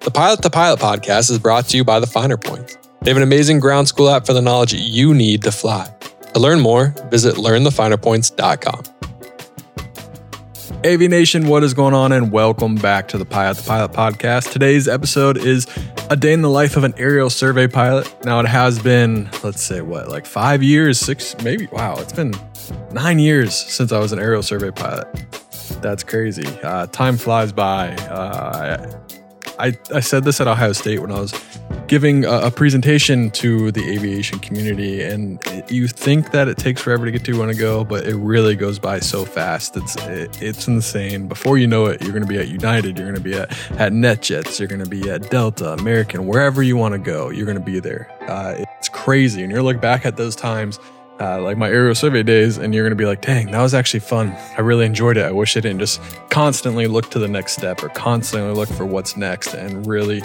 The 0.00 0.10
Pilot 0.12 0.42
to 0.42 0.50
Pilot 0.50 0.80
podcast 0.80 1.30
is 1.30 1.38
brought 1.38 1.66
to 1.66 1.76
you 1.76 1.84
by 1.84 2.00
the 2.00 2.06
Finer 2.06 2.36
Points. 2.36 2.78
They 3.02 3.10
have 3.10 3.16
an 3.16 3.22
amazing 3.22 3.60
ground 3.60 3.88
school 3.88 4.08
app 4.08 4.26
for 4.26 4.32
the 4.32 4.40
knowledge 4.40 4.72
you 4.72 5.12
need 5.12 5.42
to 5.42 5.52
fly. 5.52 5.92
To 6.34 6.40
learn 6.40 6.60
more, 6.60 6.94
visit 7.10 7.34
learnthefinerpoints.com. 7.34 8.82
AV 10.84 11.00
Nation, 11.10 11.48
what 11.48 11.64
is 11.64 11.74
going 11.74 11.94
on? 11.94 12.12
And 12.12 12.30
welcome 12.30 12.76
back 12.76 13.08
to 13.08 13.18
the 13.18 13.24
Pilot 13.24 13.58
to 13.58 13.64
Pilot 13.64 13.92
podcast. 13.92 14.52
Today's 14.52 14.86
episode 14.86 15.36
is 15.36 15.66
a 16.10 16.16
day 16.16 16.32
in 16.32 16.42
the 16.42 16.50
life 16.50 16.76
of 16.76 16.84
an 16.84 16.94
aerial 16.96 17.28
survey 17.28 17.66
pilot. 17.66 18.24
Now, 18.24 18.38
it 18.40 18.46
has 18.46 18.78
been, 18.78 19.28
let's 19.42 19.62
say, 19.62 19.80
what, 19.80 20.08
like 20.08 20.26
five 20.26 20.62
years, 20.62 20.98
six, 21.00 21.36
maybe, 21.42 21.66
wow, 21.72 21.96
it's 21.98 22.12
been 22.12 22.32
nine 22.92 23.18
years 23.18 23.54
since 23.54 23.90
I 23.90 23.98
was 23.98 24.12
an 24.12 24.20
aerial 24.20 24.42
survey 24.44 24.70
pilot. 24.70 25.08
That's 25.82 26.04
crazy. 26.04 26.46
Uh, 26.62 26.86
time 26.86 27.16
flies 27.16 27.52
by. 27.52 27.94
Uh, 27.96 29.00
I, 29.58 29.78
I 29.94 30.00
said 30.00 30.24
this 30.24 30.40
at 30.40 30.46
Ohio 30.46 30.72
State 30.72 31.00
when 31.00 31.10
I 31.10 31.18
was 31.18 31.34
giving 31.88 32.24
a, 32.24 32.40
a, 32.40 32.50
presentation 32.50 33.30
to 33.30 33.72
the 33.72 33.82
aviation 33.90 34.38
community, 34.38 35.02
and 35.02 35.42
you 35.68 35.88
think 35.88 36.30
that 36.32 36.48
it 36.48 36.58
takes 36.58 36.80
forever 36.80 37.04
to 37.06 37.10
get 37.10 37.24
to 37.24 37.32
you 37.32 37.38
want 37.38 37.50
to 37.50 37.58
go, 37.58 37.82
but 37.82 38.06
it 38.06 38.16
really 38.16 38.54
goes 38.54 38.78
by 38.78 39.00
so 39.00 39.24
fast. 39.24 39.76
It's 39.76 39.96
it, 39.96 40.42
it's 40.42 40.68
insane. 40.68 41.28
Before 41.28 41.58
you 41.58 41.66
know 41.66 41.86
it, 41.86 42.02
you're 42.02 42.12
going 42.12 42.22
to 42.22 42.28
be 42.28 42.38
at 42.38 42.48
United, 42.48 42.96
you're 42.98 43.06
going 43.06 43.22
to 43.22 43.28
be 43.28 43.34
at, 43.34 43.50
at 43.72 43.92
NetJets, 43.92 44.58
you're 44.58 44.68
going 44.68 44.84
to 44.84 44.88
be 44.88 45.10
at 45.10 45.30
Delta, 45.30 45.72
American, 45.72 46.26
wherever 46.26 46.62
you 46.62 46.76
want 46.76 46.92
to 46.92 46.98
go, 46.98 47.30
you're 47.30 47.46
going 47.46 47.58
to 47.58 47.64
be 47.64 47.80
there. 47.80 48.10
Uh, 48.28 48.64
it's 48.78 48.88
crazy, 48.88 49.42
and 49.42 49.50
you're 49.50 49.62
look 49.62 49.80
back 49.80 50.06
at 50.06 50.16
those 50.16 50.36
times 50.36 50.78
uh, 51.20 51.40
like 51.40 51.56
my 51.56 51.68
aerial 51.68 51.94
survey 51.94 52.22
days, 52.22 52.58
and 52.58 52.74
you're 52.74 52.84
going 52.84 52.96
to 52.96 52.96
be 52.96 53.06
like, 53.06 53.22
dang, 53.22 53.50
that 53.50 53.60
was 53.60 53.74
actually 53.74 54.00
fun. 54.00 54.36
I 54.56 54.60
really 54.60 54.86
enjoyed 54.86 55.16
it. 55.16 55.24
I 55.24 55.32
wish 55.32 55.56
I 55.56 55.60
didn't 55.60 55.80
just 55.80 56.00
constantly 56.30 56.86
look 56.86 57.10
to 57.10 57.18
the 57.18 57.28
next 57.28 57.54
step 57.54 57.82
or 57.82 57.88
constantly 57.88 58.54
look 58.54 58.68
for 58.68 58.86
what's 58.86 59.16
next 59.16 59.54
and 59.54 59.86
really 59.86 60.22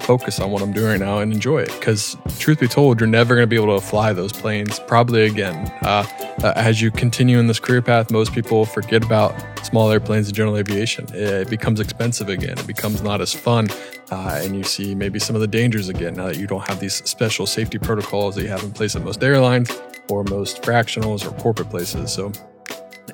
focus 0.00 0.40
on 0.40 0.50
what 0.50 0.62
I'm 0.62 0.72
doing 0.72 0.88
right 0.88 1.00
now 1.00 1.18
and 1.18 1.32
enjoy 1.32 1.60
it. 1.60 1.72
Because, 1.78 2.16
truth 2.38 2.58
be 2.58 2.66
told, 2.66 2.98
you're 2.98 3.08
never 3.08 3.34
going 3.34 3.44
to 3.44 3.48
be 3.48 3.56
able 3.56 3.78
to 3.78 3.84
fly 3.84 4.12
those 4.12 4.32
planes 4.32 4.80
probably 4.80 5.22
again. 5.22 5.72
Uh, 5.82 6.04
uh, 6.42 6.52
as 6.56 6.82
you 6.82 6.90
continue 6.90 7.38
in 7.38 7.46
this 7.46 7.60
career 7.60 7.82
path, 7.82 8.10
most 8.10 8.32
people 8.32 8.64
forget 8.64 9.04
about 9.04 9.34
small 9.64 9.92
airplanes 9.92 10.26
and 10.26 10.34
general 10.36 10.56
aviation. 10.56 11.06
It 11.14 11.48
becomes 11.48 11.78
expensive 11.78 12.28
again, 12.28 12.58
it 12.58 12.66
becomes 12.66 13.00
not 13.00 13.20
as 13.20 13.32
fun. 13.32 13.68
Uh, 14.10 14.40
and 14.42 14.56
you 14.56 14.64
see 14.64 14.94
maybe 14.94 15.18
some 15.18 15.36
of 15.36 15.40
the 15.40 15.46
dangers 15.46 15.88
again 15.88 16.14
now 16.14 16.26
that 16.26 16.36
you 16.36 16.46
don't 16.46 16.66
have 16.68 16.80
these 16.80 16.96
special 17.08 17.46
safety 17.46 17.78
protocols 17.78 18.34
that 18.34 18.42
you 18.42 18.48
have 18.48 18.62
in 18.62 18.72
place 18.72 18.94
at 18.96 19.02
most 19.02 19.22
airlines 19.22 19.70
or 20.08 20.24
most 20.24 20.62
fractionals 20.62 21.26
or 21.26 21.36
corporate 21.40 21.70
places. 21.70 22.12
So 22.12 22.32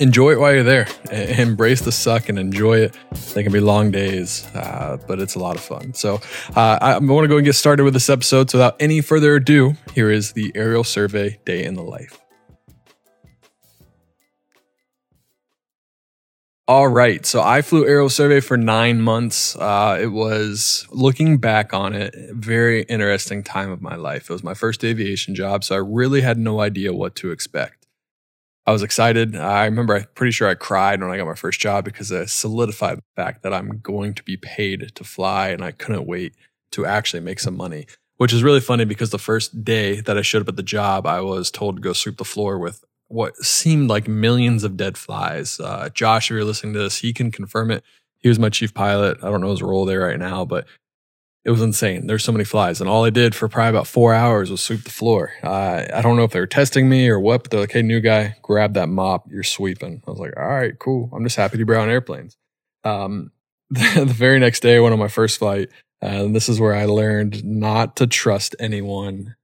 enjoy 0.00 0.32
it 0.32 0.40
while 0.40 0.54
you're 0.54 0.62
there. 0.62 0.86
Embrace 1.12 1.80
the 1.80 1.92
suck 1.92 2.28
and 2.28 2.38
enjoy 2.38 2.78
it. 2.78 2.96
They 3.34 3.42
can 3.42 3.52
be 3.52 3.60
long 3.60 3.90
days, 3.90 4.46
uh, 4.54 4.98
but 5.06 5.20
it's 5.20 5.34
a 5.34 5.38
lot 5.38 5.56
of 5.56 5.62
fun. 5.62 5.94
So 5.94 6.20
uh, 6.56 6.78
I 6.80 6.98
want 6.98 7.24
to 7.24 7.28
go 7.28 7.36
and 7.36 7.44
get 7.44 7.54
started 7.54 7.84
with 7.84 7.94
this 7.94 8.08
episode. 8.08 8.50
So 8.50 8.58
without 8.58 8.76
any 8.80 9.00
further 9.00 9.36
ado, 9.36 9.74
here 9.94 10.10
is 10.10 10.32
the 10.32 10.52
aerial 10.54 10.84
survey 10.84 11.38
day 11.44 11.64
in 11.64 11.74
the 11.74 11.82
life. 11.82 12.18
All 16.68 16.88
right. 16.88 17.24
So 17.24 17.40
I 17.40 17.62
flew 17.62 17.86
aerial 17.86 18.10
survey 18.10 18.40
for 18.40 18.58
nine 18.58 19.00
months. 19.00 19.56
Uh, 19.56 19.98
it 19.98 20.08
was 20.08 20.86
looking 20.90 21.38
back 21.38 21.72
on 21.72 21.94
it, 21.94 22.14
very 22.32 22.82
interesting 22.82 23.42
time 23.42 23.70
of 23.70 23.80
my 23.80 23.96
life. 23.96 24.28
It 24.28 24.34
was 24.34 24.44
my 24.44 24.52
first 24.52 24.84
aviation 24.84 25.34
job. 25.34 25.64
So 25.64 25.74
I 25.76 25.78
really 25.78 26.20
had 26.20 26.36
no 26.36 26.60
idea 26.60 26.92
what 26.92 27.14
to 27.16 27.30
expect. 27.30 27.86
I 28.66 28.72
was 28.72 28.82
excited. 28.82 29.34
I 29.34 29.64
remember 29.64 29.96
I'm 29.96 30.08
pretty 30.14 30.32
sure 30.32 30.46
I 30.46 30.52
cried 30.52 31.00
when 31.00 31.10
I 31.10 31.16
got 31.16 31.26
my 31.26 31.34
first 31.34 31.58
job 31.58 31.86
because 31.86 32.12
I 32.12 32.26
solidified 32.26 32.98
the 32.98 33.02
fact 33.16 33.42
that 33.44 33.54
I'm 33.54 33.78
going 33.78 34.12
to 34.12 34.22
be 34.22 34.36
paid 34.36 34.94
to 34.94 35.04
fly 35.04 35.48
and 35.48 35.64
I 35.64 35.70
couldn't 35.70 36.06
wait 36.06 36.34
to 36.72 36.84
actually 36.84 37.20
make 37.20 37.40
some 37.40 37.56
money. 37.56 37.86
Which 38.18 38.34
is 38.34 38.42
really 38.42 38.60
funny 38.60 38.84
because 38.84 39.08
the 39.08 39.18
first 39.18 39.64
day 39.64 40.02
that 40.02 40.18
I 40.18 40.22
showed 40.22 40.42
up 40.42 40.48
at 40.48 40.56
the 40.56 40.62
job, 40.62 41.06
I 41.06 41.22
was 41.22 41.50
told 41.50 41.76
to 41.76 41.80
go 41.80 41.94
sweep 41.94 42.18
the 42.18 42.24
floor 42.24 42.58
with 42.58 42.84
what 43.08 43.36
seemed 43.36 43.88
like 43.88 44.06
millions 44.06 44.64
of 44.64 44.76
dead 44.76 44.96
flies. 44.96 45.58
Uh, 45.58 45.88
Josh, 45.92 46.30
if 46.30 46.34
you're 46.34 46.44
listening 46.44 46.74
to 46.74 46.78
this, 46.78 46.98
he 46.98 47.12
can 47.12 47.30
confirm 47.30 47.70
it. 47.70 47.82
He 48.18 48.28
was 48.28 48.38
my 48.38 48.50
chief 48.50 48.74
pilot. 48.74 49.18
I 49.22 49.30
don't 49.30 49.40
know 49.40 49.50
his 49.50 49.62
role 49.62 49.84
there 49.84 50.00
right 50.00 50.18
now, 50.18 50.44
but 50.44 50.66
it 51.44 51.50
was 51.50 51.62
insane. 51.62 52.06
There's 52.06 52.24
so 52.24 52.32
many 52.32 52.44
flies, 52.44 52.80
and 52.80 52.90
all 52.90 53.04
I 53.04 53.10
did 53.10 53.34
for 53.34 53.48
probably 53.48 53.70
about 53.70 53.86
four 53.86 54.12
hours 54.12 54.50
was 54.50 54.62
sweep 54.62 54.84
the 54.84 54.90
floor. 54.90 55.32
Uh, 55.42 55.86
I 55.94 56.02
don't 56.02 56.16
know 56.16 56.24
if 56.24 56.32
they 56.32 56.40
were 56.40 56.46
testing 56.46 56.88
me 56.88 57.08
or 57.08 57.18
what, 57.18 57.42
but 57.42 57.50
they're 57.50 57.60
like, 57.60 57.72
"Hey, 57.72 57.80
new 57.80 58.00
guy, 58.00 58.36
grab 58.42 58.74
that 58.74 58.88
mop. 58.88 59.30
You're 59.30 59.42
sweeping." 59.44 60.02
I 60.06 60.10
was 60.10 60.20
like, 60.20 60.36
"All 60.36 60.46
right, 60.46 60.78
cool. 60.78 61.08
I'm 61.12 61.24
just 61.24 61.36
happy 61.36 61.56
to 61.56 61.64
be 61.64 61.72
around 61.72 61.88
airplanes." 61.88 62.36
Um, 62.84 63.30
the, 63.70 64.04
the, 64.04 64.12
very 64.12 64.38
next 64.38 64.60
day, 64.60 64.78
went 64.80 64.92
on 64.92 64.98
my 64.98 65.08
first 65.08 65.38
flight, 65.38 65.70
uh, 66.02 66.06
and 66.06 66.36
this 66.36 66.48
is 66.48 66.60
where 66.60 66.74
I 66.74 66.84
learned 66.84 67.44
not 67.44 67.96
to 67.96 68.06
trust 68.06 68.54
anyone 68.58 69.36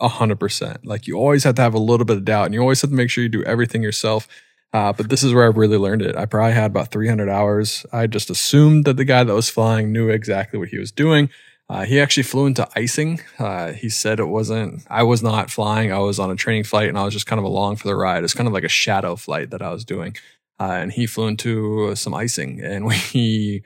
a 0.00 0.08
hundred 0.08 0.40
percent. 0.40 0.86
Like 0.86 1.06
you 1.06 1.16
always 1.16 1.44
have 1.44 1.54
to 1.56 1.62
have 1.62 1.74
a 1.74 1.78
little 1.78 2.06
bit 2.06 2.18
of 2.18 2.24
doubt, 2.24 2.46
and 2.46 2.54
you 2.54 2.60
always 2.60 2.80
have 2.82 2.90
to 2.90 2.96
make 2.96 3.10
sure 3.10 3.22
you 3.22 3.28
do 3.28 3.44
everything 3.44 3.82
yourself. 3.82 4.28
Uh, 4.72 4.92
but 4.92 5.08
this 5.08 5.22
is 5.22 5.32
where 5.32 5.44
I 5.44 5.48
really 5.48 5.78
learned 5.78 6.02
it. 6.02 6.16
I 6.16 6.26
probably 6.26 6.52
had 6.52 6.70
about 6.70 6.90
300 6.90 7.28
hours. 7.28 7.86
I 7.92 8.06
just 8.06 8.28
assumed 8.28 8.84
that 8.84 8.96
the 8.96 9.04
guy 9.04 9.24
that 9.24 9.32
was 9.32 9.48
flying 9.48 9.92
knew 9.92 10.10
exactly 10.10 10.58
what 10.58 10.68
he 10.68 10.78
was 10.78 10.92
doing. 10.92 11.30
Uh, 11.68 11.84
he 11.84 11.98
actually 11.98 12.22
flew 12.22 12.46
into 12.46 12.68
icing. 12.76 13.20
Uh, 13.38 13.72
he 13.72 13.88
said 13.88 14.20
it 14.20 14.26
wasn't, 14.26 14.86
I 14.88 15.02
was 15.02 15.22
not 15.22 15.50
flying. 15.50 15.92
I 15.92 15.98
was 15.98 16.18
on 16.18 16.30
a 16.30 16.36
training 16.36 16.64
flight 16.64 16.88
and 16.88 16.98
I 16.98 17.04
was 17.04 17.14
just 17.14 17.26
kind 17.26 17.38
of 17.38 17.44
along 17.44 17.76
for 17.76 17.88
the 17.88 17.96
ride. 17.96 18.22
It's 18.22 18.34
kind 18.34 18.46
of 18.46 18.52
like 18.52 18.64
a 18.64 18.68
shadow 18.68 19.16
flight 19.16 19.50
that 19.50 19.62
I 19.62 19.70
was 19.70 19.84
doing. 19.84 20.14
Uh, 20.60 20.72
and 20.72 20.92
he 20.92 21.06
flew 21.06 21.26
into 21.26 21.94
some 21.96 22.14
icing 22.14 22.60
and 22.60 22.86
we 23.14 23.64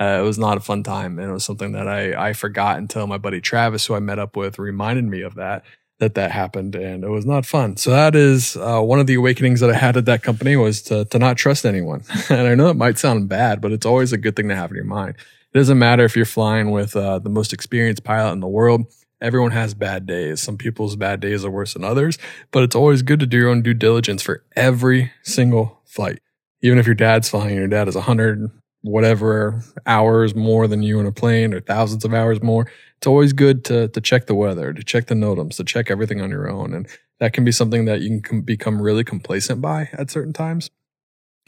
uh, 0.00 0.18
it 0.20 0.22
was 0.22 0.38
not 0.38 0.56
a 0.56 0.60
fun 0.60 0.82
time, 0.82 1.18
and 1.18 1.30
it 1.30 1.32
was 1.32 1.44
something 1.44 1.72
that 1.72 1.88
I 1.88 2.28
I 2.28 2.32
forgot 2.32 2.78
until 2.78 3.06
my 3.06 3.18
buddy 3.18 3.40
Travis, 3.40 3.86
who 3.86 3.94
I 3.94 4.00
met 4.00 4.18
up 4.18 4.36
with, 4.36 4.58
reminded 4.58 5.04
me 5.04 5.22
of 5.22 5.34
that 5.34 5.64
that 5.98 6.14
that 6.14 6.30
happened, 6.30 6.74
and 6.76 7.02
it 7.02 7.08
was 7.08 7.26
not 7.26 7.44
fun. 7.44 7.76
So 7.76 7.90
that 7.90 8.14
is 8.14 8.56
uh, 8.56 8.80
one 8.80 9.00
of 9.00 9.08
the 9.08 9.14
awakenings 9.14 9.60
that 9.60 9.70
I 9.70 9.74
had 9.76 9.96
at 9.96 10.04
that 10.04 10.22
company 10.22 10.56
was 10.56 10.82
to 10.82 11.04
to 11.06 11.18
not 11.18 11.36
trust 11.36 11.66
anyone. 11.66 12.04
and 12.30 12.46
I 12.46 12.54
know 12.54 12.68
it 12.68 12.76
might 12.76 12.98
sound 12.98 13.28
bad, 13.28 13.60
but 13.60 13.72
it's 13.72 13.86
always 13.86 14.12
a 14.12 14.18
good 14.18 14.36
thing 14.36 14.48
to 14.48 14.56
have 14.56 14.70
in 14.70 14.76
your 14.76 14.84
mind. 14.84 15.16
It 15.52 15.58
doesn't 15.58 15.78
matter 15.78 16.04
if 16.04 16.14
you're 16.14 16.26
flying 16.26 16.70
with 16.70 16.94
uh, 16.94 17.18
the 17.18 17.30
most 17.30 17.52
experienced 17.52 18.04
pilot 18.04 18.32
in 18.32 18.40
the 18.40 18.48
world. 18.48 18.86
Everyone 19.20 19.50
has 19.50 19.74
bad 19.74 20.06
days. 20.06 20.40
Some 20.40 20.56
people's 20.56 20.94
bad 20.94 21.18
days 21.18 21.44
are 21.44 21.50
worse 21.50 21.72
than 21.72 21.82
others, 21.82 22.18
but 22.52 22.62
it's 22.62 22.76
always 22.76 23.02
good 23.02 23.18
to 23.18 23.26
do 23.26 23.38
your 23.38 23.48
own 23.48 23.62
due 23.62 23.74
diligence 23.74 24.22
for 24.22 24.44
every 24.54 25.10
single 25.24 25.80
flight. 25.86 26.20
Even 26.60 26.78
if 26.78 26.86
your 26.86 26.94
dad's 26.94 27.28
flying 27.28 27.56
your 27.56 27.66
dad 27.66 27.88
is 27.88 27.96
100 27.96 28.50
whatever 28.82 29.62
hours 29.86 30.34
more 30.34 30.68
than 30.68 30.82
you 30.82 31.00
in 31.00 31.06
a 31.06 31.12
plane 31.12 31.52
or 31.52 31.60
thousands 31.60 32.04
of 32.04 32.14
hours 32.14 32.42
more. 32.42 32.70
It's 32.96 33.06
always 33.06 33.32
good 33.32 33.64
to 33.66 33.88
to 33.88 34.00
check 34.00 34.26
the 34.26 34.34
weather, 34.34 34.72
to 34.72 34.82
check 34.82 35.06
the 35.06 35.14
NOTAMs, 35.14 35.56
to 35.56 35.64
check 35.64 35.90
everything 35.90 36.20
on 36.20 36.30
your 36.30 36.50
own, 36.50 36.74
and 36.74 36.88
that 37.20 37.32
can 37.32 37.44
be 37.44 37.52
something 37.52 37.84
that 37.84 38.00
you 38.00 38.20
can 38.20 38.42
become 38.42 38.80
really 38.80 39.04
complacent 39.04 39.60
by 39.60 39.88
at 39.92 40.10
certain 40.10 40.32
times. 40.32 40.70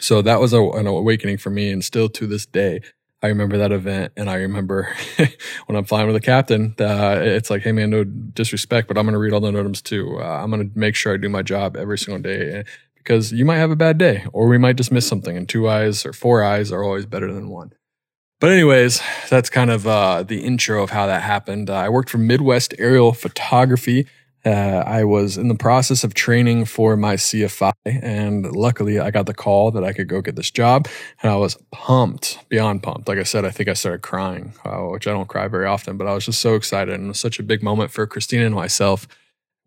So 0.00 0.22
that 0.22 0.40
was 0.40 0.52
a, 0.52 0.62
an 0.62 0.86
awakening 0.86 1.38
for 1.38 1.50
me, 1.50 1.70
and 1.70 1.84
still 1.84 2.08
to 2.10 2.26
this 2.26 2.46
day, 2.46 2.80
I 3.22 3.26
remember 3.26 3.58
that 3.58 3.72
event, 3.72 4.12
and 4.16 4.30
I 4.30 4.36
remember 4.36 4.94
when 5.66 5.76
I'm 5.76 5.84
flying 5.84 6.06
with 6.06 6.16
a 6.16 6.20
captain, 6.20 6.74
uh, 6.80 7.18
it's 7.20 7.50
like, 7.50 7.62
hey 7.62 7.72
man, 7.72 7.90
no 7.90 8.04
disrespect, 8.04 8.88
but 8.88 8.96
I'm 8.96 9.04
going 9.04 9.12
to 9.12 9.18
read 9.18 9.32
all 9.32 9.40
the 9.40 9.50
NOTAMs 9.50 9.82
too. 9.82 10.18
Uh, 10.18 10.40
I'm 10.42 10.50
going 10.50 10.70
to 10.70 10.78
make 10.78 10.94
sure 10.94 11.12
I 11.12 11.16
do 11.16 11.28
my 11.28 11.42
job 11.42 11.76
every 11.76 11.98
single 11.98 12.22
day 12.22 12.64
because 13.02 13.32
you 13.32 13.44
might 13.44 13.56
have 13.56 13.70
a 13.70 13.76
bad 13.76 13.98
day 13.98 14.24
or 14.32 14.46
we 14.46 14.58
might 14.58 14.76
just 14.76 14.92
miss 14.92 15.06
something 15.06 15.36
and 15.36 15.48
two 15.48 15.68
eyes 15.68 16.06
or 16.06 16.12
four 16.12 16.42
eyes 16.42 16.70
are 16.70 16.84
always 16.84 17.06
better 17.06 17.32
than 17.32 17.48
one. 17.48 17.72
But 18.40 18.52
anyways, 18.52 19.02
that's 19.28 19.50
kind 19.50 19.70
of 19.70 19.86
uh, 19.86 20.22
the 20.22 20.44
intro 20.44 20.82
of 20.82 20.90
how 20.90 21.06
that 21.06 21.22
happened. 21.22 21.68
Uh, 21.68 21.74
I 21.74 21.88
worked 21.90 22.08
for 22.08 22.18
Midwest 22.18 22.74
Aerial 22.78 23.12
Photography. 23.12 24.06
Uh, 24.44 24.82
I 24.86 25.04
was 25.04 25.36
in 25.36 25.48
the 25.48 25.54
process 25.54 26.02
of 26.02 26.14
training 26.14 26.64
for 26.64 26.96
my 26.96 27.16
CFI, 27.16 27.72
and 27.84 28.50
luckily 28.52 28.98
I 28.98 29.10
got 29.10 29.26
the 29.26 29.34
call 29.34 29.70
that 29.72 29.84
I 29.84 29.92
could 29.92 30.08
go 30.08 30.22
get 30.22 30.36
this 30.36 30.50
job, 30.50 30.88
and 31.22 31.30
I 31.30 31.36
was 31.36 31.58
pumped, 31.70 32.38
beyond 32.48 32.82
pumped. 32.82 33.06
Like 33.06 33.18
I 33.18 33.24
said, 33.24 33.44
I 33.44 33.50
think 33.50 33.68
I 33.68 33.74
started 33.74 34.00
crying, 34.00 34.54
uh, 34.64 34.78
which 34.84 35.06
I 35.06 35.10
don't 35.10 35.28
cry 35.28 35.46
very 35.48 35.66
often, 35.66 35.98
but 35.98 36.06
I 36.06 36.14
was 36.14 36.24
just 36.24 36.40
so 36.40 36.54
excited, 36.54 36.94
and 36.94 37.04
it 37.04 37.08
was 37.08 37.20
such 37.20 37.38
a 37.38 37.42
big 37.42 37.62
moment 37.62 37.90
for 37.90 38.06
Christina 38.06 38.46
and 38.46 38.54
myself. 38.54 39.06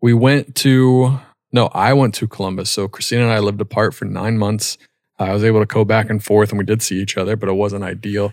We 0.02 0.12
went 0.12 0.56
to 0.56 1.20
no, 1.54 1.68
I 1.68 1.92
went 1.92 2.14
to 2.16 2.26
Columbus. 2.26 2.68
So 2.68 2.88
Christina 2.88 3.22
and 3.22 3.32
I 3.32 3.38
lived 3.38 3.60
apart 3.60 3.94
for 3.94 4.06
nine 4.06 4.36
months. 4.38 4.76
I 5.20 5.32
was 5.32 5.44
able 5.44 5.60
to 5.60 5.66
go 5.66 5.84
back 5.84 6.10
and 6.10 6.22
forth 6.22 6.50
and 6.50 6.58
we 6.58 6.64
did 6.64 6.82
see 6.82 7.00
each 7.00 7.16
other, 7.16 7.36
but 7.36 7.48
it 7.48 7.52
wasn't 7.52 7.84
ideal. 7.84 8.32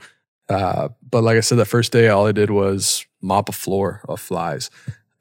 Uh, 0.50 0.90
but 1.08 1.24
like 1.24 1.38
I 1.38 1.42
said, 1.42 1.60
that 1.60 1.66
first 1.66 1.92
day, 1.92 2.10
all 2.10 2.26
I 2.26 2.32
did 2.32 2.50
was 2.50 3.06
mop 3.22 3.48
a 3.48 3.52
floor 3.52 4.02
of 4.10 4.20
flies. 4.20 4.72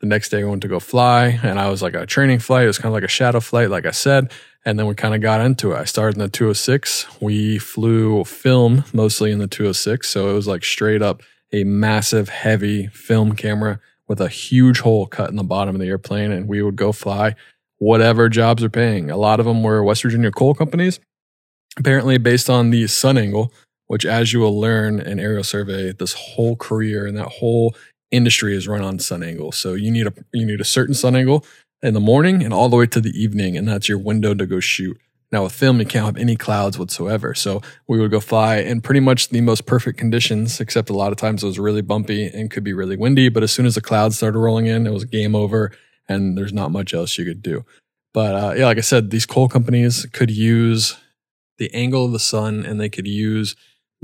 The 0.01 0.07
next 0.07 0.31
day, 0.31 0.41
I 0.41 0.45
went 0.45 0.63
to 0.63 0.69
go 0.69 0.81
fly, 0.81 1.39
and 1.43 1.61
I 1.61 1.69
was 1.69 1.83
like 1.83 1.93
a 1.93 2.07
training 2.07 2.39
flight. 2.39 2.65
It 2.65 2.69
was 2.69 2.79
kind 2.79 2.87
of 2.87 2.95
like 2.95 3.05
a 3.05 3.09
shadow 3.09 3.39
flight, 3.39 3.69
like 3.69 3.85
I 3.85 3.91
said. 3.91 4.33
And 4.65 4.79
then 4.79 4.87
we 4.87 4.95
kind 4.95 5.15
of 5.15 5.21
got 5.21 5.43
into 5.43 5.73
it. 5.73 5.77
I 5.77 5.85
started 5.85 6.17
in 6.17 6.23
the 6.23 6.31
206. 6.31 7.21
We 7.21 7.59
flew 7.59 8.25
film 8.25 8.85
mostly 8.95 9.31
in 9.31 9.41
the 9.41 9.47
206. 9.47 10.09
So 10.09 10.31
it 10.31 10.33
was 10.33 10.47
like 10.47 10.65
straight 10.65 11.03
up 11.03 11.23
a 11.53 11.65
massive, 11.65 12.31
heavy 12.31 12.87
film 12.87 13.37
camera 13.37 13.79
with 14.09 14.23
a 14.23 14.29
huge 14.29 14.81
hole 14.81 15.07
cut 15.07 15.29
in 15.29 15.37
the 15.37 15.45
bottom 15.45 15.75
of 15.75 15.83
the 15.83 15.89
airplane. 15.89 16.33
And 16.33 16.49
we 16.49 16.63
would 16.63 16.77
go 16.77 16.93
fly 16.93 17.37
whatever 17.81 18.29
jobs 18.29 18.63
are 18.63 18.71
paying. 18.71 19.11
A 19.11 19.17
lot 19.17 19.41
of 19.41 19.47
them 19.47 19.65
were 19.65 19.83
West 19.83 20.03
Virginia 20.03 20.31
coal 20.31 20.55
companies, 20.55 21.01
apparently 21.77 22.19
based 22.19 22.49
on 22.49 22.71
the 22.71 22.87
sun 22.87 23.19
angle, 23.19 23.53
which, 23.89 24.07
as 24.07 24.33
you 24.33 24.39
will 24.39 24.61
learn 24.61 25.01
in 25.01 25.19
aerial 25.19 25.43
survey, 25.43 25.93
this 25.93 26.13
whole 26.13 26.55
career 26.55 27.07
and 27.07 27.17
that 27.17 27.27
whole 27.27 27.75
industry 28.13 28.55
is 28.55 28.69
run 28.69 28.83
on 28.83 28.99
sun 28.99 29.23
angle. 29.23 29.51
So 29.51 29.75
you 29.75 29.91
need 29.91 30.07
a 30.07 30.13
you 30.33 30.47
need 30.47 30.61
a 30.61 30.65
certain 30.65 30.95
sun 30.95 31.17
angle 31.17 31.45
in 31.83 31.95
the 31.95 32.01
morning 32.01 32.43
and 32.45 32.53
all 32.53 32.69
the 32.69 32.77
way 32.77 32.87
to 32.87 33.01
the 33.01 33.19
evening, 33.21 33.57
and 33.57 33.67
that's 33.67 33.89
your 33.89 33.99
window 33.99 34.35
to 34.35 34.47
go 34.47 34.61
shoot. 34.61 34.99
Now 35.33 35.45
with 35.45 35.53
film, 35.53 35.79
you 35.79 35.87
can't 35.87 36.05
have 36.05 36.17
any 36.17 36.37
clouds 36.37 36.77
whatsoever. 36.77 37.35
So 37.35 37.63
we 37.87 37.99
would 37.99 38.11
go 38.11 38.21
fly 38.21 38.57
in 38.57 38.81
pretty 38.81 39.01
much 39.01 39.29
the 39.29 39.41
most 39.41 39.65
perfect 39.65 39.97
conditions, 39.97 40.61
except 40.61 40.91
a 40.91 40.93
lot 40.93 41.13
of 41.13 41.19
times 41.19 41.43
it 41.43 41.47
was 41.47 41.59
really 41.59 41.83
bumpy 41.83 42.27
and 42.27 42.51
could 42.51 42.65
be 42.65 42.73
really 42.73 42.97
windy. 42.97 43.29
But 43.29 43.45
as 43.45 43.53
soon 43.53 43.65
as 43.65 43.77
the 43.77 43.81
clouds 43.81 44.17
started 44.17 44.39
rolling 44.39 44.67
in, 44.67 44.87
it 44.87 44.93
was 44.93 45.05
game 45.05 45.37
over 45.37 45.71
and 46.11 46.37
there's 46.37 46.53
not 46.53 46.73
much 46.73 46.93
else 46.93 47.17
you 47.17 47.25
could 47.25 47.43
do. 47.43 47.65
But 48.13 48.35
uh, 48.35 48.55
yeah, 48.57 48.67
like 48.67 48.79
I 48.79 48.83
said, 48.83 49.11
these 49.11 49.27
coal 49.27 49.49
companies 49.49 50.07
could 50.13 50.31
use 50.31 50.97
the 51.59 51.73
angle 51.73 52.05
of 52.05 52.13
the 52.13 52.19
sun 52.19 52.67
and 52.67 52.81
they 52.81 52.89
could 52.89 53.07
use 53.07 53.55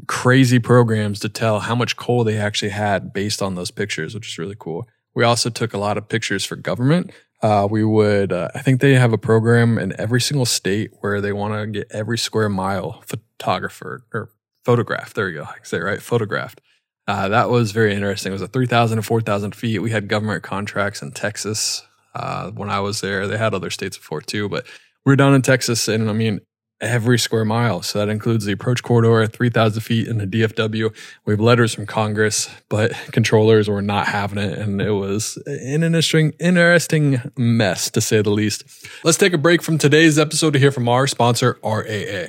crazy 0.07 0.59
programs 0.59 1.19
to 1.21 1.29
tell 1.29 1.61
how 1.61 1.75
much 1.75 1.97
coal 1.97 2.23
they 2.23 2.39
actually 2.39 2.69
had 2.69 3.13
based 3.13 3.43
on 3.43 3.57
those 3.57 3.71
pictures, 3.71 4.15
which 4.15 4.29
is 4.29 4.39
really 4.39 4.57
cool. 4.59 4.87
We 5.15 5.25
also 5.25 5.51
took 5.51 5.73
a 5.73 5.79
lot 5.79 5.99
of 5.99 6.09
pictures 6.09 6.45
for 6.45 6.55
government. 6.55 7.11
Uh, 7.43 7.67
we 7.71 7.83
would, 7.83 8.33
uh, 8.33 8.49
I 8.55 8.61
think 8.61 8.81
they 8.81 8.95
have 8.95 9.13
a 9.13 9.19
program 9.19 9.79
in 9.79 9.99
every 9.99 10.21
single 10.21 10.47
state 10.47 10.91
where 11.01 11.21
they 11.21 11.33
want 11.33 11.55
to 11.55 11.67
get 11.67 11.91
every 11.91 12.19
square 12.19 12.49
mile 12.49 13.03
photographer 13.07 14.05
or 14.13 14.31
photographed. 14.65 15.17
There 15.17 15.29
you 15.29 15.39
go. 15.39 15.45
I 15.45 15.55
say 15.63 15.81
right. 15.81 16.01
Photographed. 16.01 16.61
Uh, 17.09 17.29
that 17.29 17.51
was 17.51 17.73
very 17.73 17.95
interesting. 17.95 18.33
It 18.33 18.35
was 18.35 18.43
a 18.43 18.49
3,000 18.49 18.97
to 18.97 19.03
4,000 19.03 19.55
feet. 19.55 19.79
We 19.79 19.91
had 19.91 20.09
government 20.09 20.43
contracts 20.43 21.03
in 21.03 21.13
Texas. 21.13 21.83
Uh, 22.17 22.51
when 22.53 22.71
I 22.71 22.81
was 22.81 23.03
there, 23.03 23.27
they 23.27 23.37
had 23.37 23.53
other 23.53 23.71
states 23.71 23.99
before 23.99 24.23
too, 24.23 24.49
but 24.49 24.67
we 25.05 25.13
are 25.13 25.17
down 25.17 25.35
in 25.35 25.43
Texas. 25.43 25.87
And 25.87 26.09
I 26.09 26.15
mean, 26.15 26.41
every 26.81 27.19
square 27.19 27.45
mile. 27.45 27.83
So 27.83 27.99
that 27.99 28.09
includes 28.09 28.45
the 28.45 28.53
approach 28.53 28.83
corridor, 28.83 29.27
3,000 29.27 29.81
feet 29.83 30.09
in 30.09 30.19
the 30.19 30.27
DFW. 30.27 30.95
We 31.25 31.33
have 31.33 31.41
letters 31.41 31.75
from 31.75 31.87
Congress, 31.87 32.51
but 32.69 32.93
controllers 33.13 33.69
were 33.69 33.83
not 33.83 34.07
having 34.07 34.39
it. 34.39 34.59
And 34.59 34.81
it 34.81 34.93
was 34.93 35.39
an 35.47 35.83
interesting, 35.83 36.33
interesting 36.39 37.21
mess 37.37 37.91
to 37.91 38.01
say 38.01 38.23
the 38.23 38.31
least. 38.31 38.65
Let's 39.05 39.19
take 39.19 39.33
a 39.33 39.39
break 39.39 39.63
from 39.63 39.79
today's 39.79 40.19
episode 40.19 40.53
to 40.53 40.59
hear 40.59 40.73
from 40.73 40.89
our 40.89 41.07
sponsor, 41.07 41.59
RAA. 41.63 42.29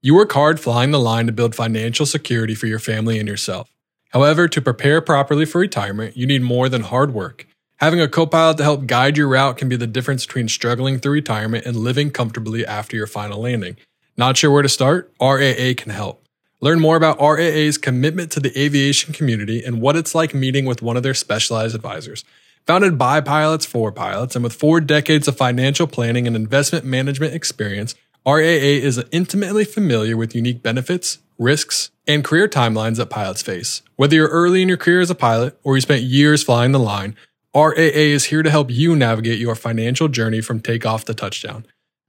You 0.00 0.14
work 0.14 0.32
hard 0.32 0.60
flying 0.60 0.92
the 0.92 1.00
line 1.00 1.26
to 1.26 1.32
build 1.32 1.54
financial 1.54 2.06
security 2.06 2.54
for 2.54 2.66
your 2.66 2.78
family 2.78 3.18
and 3.18 3.28
yourself. 3.28 3.68
However, 4.10 4.48
to 4.48 4.62
prepare 4.62 5.00
properly 5.00 5.44
for 5.44 5.58
retirement, 5.58 6.16
you 6.16 6.26
need 6.26 6.40
more 6.40 6.68
than 6.68 6.82
hard 6.82 7.12
work. 7.12 7.46
Having 7.78 8.00
a 8.00 8.08
co 8.08 8.26
pilot 8.26 8.56
to 8.56 8.64
help 8.64 8.86
guide 8.86 9.16
your 9.16 9.28
route 9.28 9.56
can 9.56 9.68
be 9.68 9.76
the 9.76 9.86
difference 9.86 10.26
between 10.26 10.48
struggling 10.48 10.98
through 10.98 11.12
retirement 11.12 11.64
and 11.64 11.76
living 11.76 12.10
comfortably 12.10 12.66
after 12.66 12.96
your 12.96 13.06
final 13.06 13.40
landing. 13.40 13.76
Not 14.16 14.36
sure 14.36 14.50
where 14.50 14.62
to 14.62 14.68
start? 14.68 15.12
RAA 15.20 15.74
can 15.76 15.90
help. 15.90 16.24
Learn 16.60 16.80
more 16.80 16.96
about 16.96 17.20
RAA's 17.20 17.78
commitment 17.78 18.32
to 18.32 18.40
the 18.40 18.58
aviation 18.58 19.14
community 19.14 19.62
and 19.62 19.80
what 19.80 19.94
it's 19.94 20.12
like 20.12 20.34
meeting 20.34 20.64
with 20.64 20.82
one 20.82 20.96
of 20.96 21.04
their 21.04 21.14
specialized 21.14 21.76
advisors. 21.76 22.24
Founded 22.66 22.98
by 22.98 23.20
pilots 23.20 23.64
for 23.64 23.92
pilots 23.92 24.34
and 24.34 24.42
with 24.42 24.54
four 24.54 24.80
decades 24.80 25.28
of 25.28 25.36
financial 25.36 25.86
planning 25.86 26.26
and 26.26 26.34
investment 26.34 26.84
management 26.84 27.32
experience, 27.32 27.94
RAA 28.26 28.82
is 28.82 29.02
intimately 29.12 29.64
familiar 29.64 30.16
with 30.16 30.34
unique 30.34 30.64
benefits, 30.64 31.18
risks, 31.38 31.92
and 32.08 32.24
career 32.24 32.48
timelines 32.48 32.96
that 32.96 33.08
pilots 33.08 33.40
face. 33.40 33.82
Whether 33.94 34.16
you're 34.16 34.28
early 34.28 34.62
in 34.62 34.68
your 34.68 34.76
career 34.76 35.00
as 35.00 35.10
a 35.10 35.14
pilot 35.14 35.56
or 35.62 35.76
you 35.76 35.80
spent 35.80 36.02
years 36.02 36.42
flying 36.42 36.72
the 36.72 36.80
line, 36.80 37.14
RAA 37.58 37.74
is 37.76 38.26
here 38.26 38.44
to 38.44 38.50
help 38.50 38.70
you 38.70 38.94
navigate 38.94 39.40
your 39.40 39.56
financial 39.56 40.06
journey 40.06 40.40
from 40.40 40.60
takeoff 40.60 41.04
to 41.06 41.14
touchdown. 41.14 41.66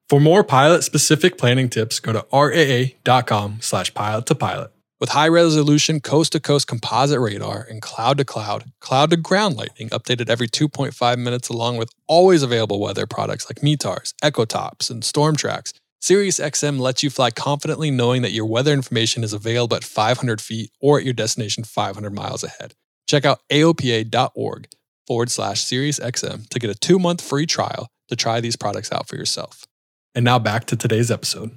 For 0.08 0.20
more 0.20 0.44
pilot 0.44 0.84
specific 0.84 1.40
planning 1.40 1.70
tips, 1.70 2.00
go 2.00 2.14
to 2.14 2.26
raa.com 2.32 3.58
slash 3.60 3.92
pilot 3.96 4.28
to 4.28 4.36
pilot. 4.36 4.72
With 5.00 5.10
high 5.10 5.28
resolution 5.30 6.02
coast 6.02 6.34
to 6.34 6.40
coast 6.40 6.68
composite 6.68 7.20
radar 7.20 7.66
and 7.68 7.82
cloud 7.82 8.20
to 8.20 8.26
cloud, 8.26 8.72
cloud 8.80 9.10
to 9.10 9.18
ground 9.18 9.58
lightning 9.58 9.90
updated 9.90 10.30
every 10.30 10.48
2.5 10.48 11.18
minutes, 11.18 11.50
along 11.50 11.78
with 11.78 11.90
always 12.06 12.44
available 12.44 12.80
weather 12.80 13.08
products 13.08 13.50
like 13.50 13.62
METARs, 13.62 14.14
EchoTops, 14.22 14.92
and 14.92 15.02
StormTrax, 15.02 15.74
SiriusXM 16.04 16.80
lets 16.80 17.02
you 17.02 17.10
fly 17.10 17.32
confidently 17.32 17.90
knowing 17.90 18.22
that 18.22 18.34
your 18.34 18.46
weather 18.46 18.74
information 18.74 19.24
is 19.24 19.34
available 19.34 19.78
at 19.78 19.84
500 19.84 20.42
feet 20.42 20.70
or 20.80 21.00
at 21.00 21.06
your 21.06 21.14
destination 21.16 21.64
500 21.64 22.14
miles 22.14 22.44
ahead. 22.44 22.76
Check 23.08 23.26
out 23.26 23.40
aopa.org 23.50 24.68
forward 25.10 25.32
slash 25.32 25.66
SiriusXM 25.66 26.48
to 26.50 26.60
get 26.60 26.70
a 26.70 26.76
two 26.76 27.00
month 27.00 27.20
free 27.20 27.48
trial 27.48 27.88
to 28.10 28.16
try 28.16 28.40
these 28.40 28.56
products 28.56 28.92
out 28.92 29.08
for 29.08 29.16
yourself. 29.16 29.66
And 30.14 30.24
now 30.24 30.38
back 30.38 30.66
to 30.66 30.76
today's 30.76 31.10
episode. 31.10 31.52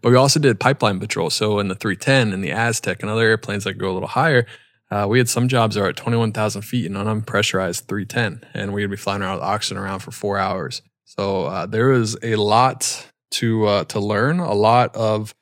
But 0.00 0.10
we 0.10 0.16
also 0.16 0.40
did 0.40 0.58
pipeline 0.58 0.98
patrol. 0.98 1.28
So 1.28 1.58
in 1.58 1.68
the 1.68 1.74
310 1.74 2.32
and 2.32 2.42
the 2.42 2.50
Aztec 2.52 3.02
and 3.02 3.10
other 3.10 3.26
airplanes 3.26 3.64
that 3.64 3.74
go 3.74 3.90
a 3.90 3.92
little 3.92 4.08
higher, 4.08 4.46
uh, 4.90 5.06
we 5.08 5.18
had 5.18 5.28
some 5.28 5.48
jobs 5.48 5.74
that 5.74 5.82
are 5.82 5.88
at 5.88 5.96
21,000 5.96 6.62
feet 6.62 6.86
in 6.86 6.96
an 6.96 7.06
unpressurized 7.06 7.86
310, 7.88 8.48
and 8.54 8.72
we'd 8.72 8.88
be 8.88 8.96
flying 8.96 9.20
around 9.20 9.34
with 9.34 9.44
oxygen 9.44 9.76
around 9.76 9.98
for 9.98 10.10
four 10.10 10.38
hours. 10.38 10.80
So 11.04 11.44
uh, 11.44 11.66
there 11.66 11.88
was 11.88 12.16
a 12.22 12.36
lot 12.36 13.06
to 13.32 13.66
uh, 13.66 13.84
to 13.84 14.00
learn, 14.00 14.40
a 14.40 14.54
lot 14.54 14.96
of 14.96 15.34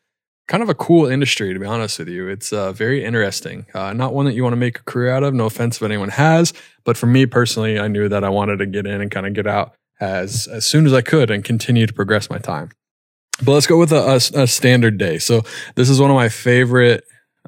kind 0.47 0.63
of 0.63 0.69
a 0.69 0.75
cool 0.75 1.07
industry, 1.07 1.53
to 1.53 1.59
be 1.59 1.67
honest 1.67 1.99
with 1.99 2.09
you. 2.09 2.29
It's 2.29 2.53
uh, 2.53 2.73
very 2.73 3.05
interesting. 3.05 3.67
Uh, 3.75 3.93
not 3.93 4.15
one 4.15 4.27
that 4.27 4.35
you 4.35 4.43
want 4.43 4.53
to 4.53 4.59
make 4.59 4.79
a 4.79 4.83
career 4.85 5.11
out 5.11 5.23
of. 5.23 5.35
No 5.35 5.47
offense 5.47 5.77
if 5.77 5.83
anyone 5.83 6.11
has, 6.11 6.53
but 6.85 6.97
for 6.97 7.07
me 7.07 7.27
personally, 7.27 7.79
I 7.79 7.89
knew 7.89 8.09
that 8.09 8.25
I 8.25 8.29
wanted 8.29 8.59
to 8.59 8.67
get 8.67 8.87
in 8.87 9.01
and 9.01 9.11
kind 9.11 9.27
of 9.27 9.35
get 9.35 9.47
out 9.47 9.75
as 10.01 10.47
as 10.47 10.67
soon 10.67 10.87
as 10.87 10.93
I 10.93 11.01
could 11.01 11.31
and 11.31 11.45
continue 11.45 11.87
to 11.87 11.93
progress 11.93 12.31
my 12.31 12.39
time. 12.39 12.71
But 13.45 13.53
let's 13.53 13.67
go 13.67 13.79
with 13.79 13.93
a, 13.93 14.03
a, 14.37 14.43
a 14.43 14.47
standard 14.47 14.99
day. 14.99 15.19
So 15.19 15.43
this 15.75 15.91
is 15.91 16.01
one 16.01 16.11
of 16.11 16.17
my 16.17 16.29
favorite 16.29 17.05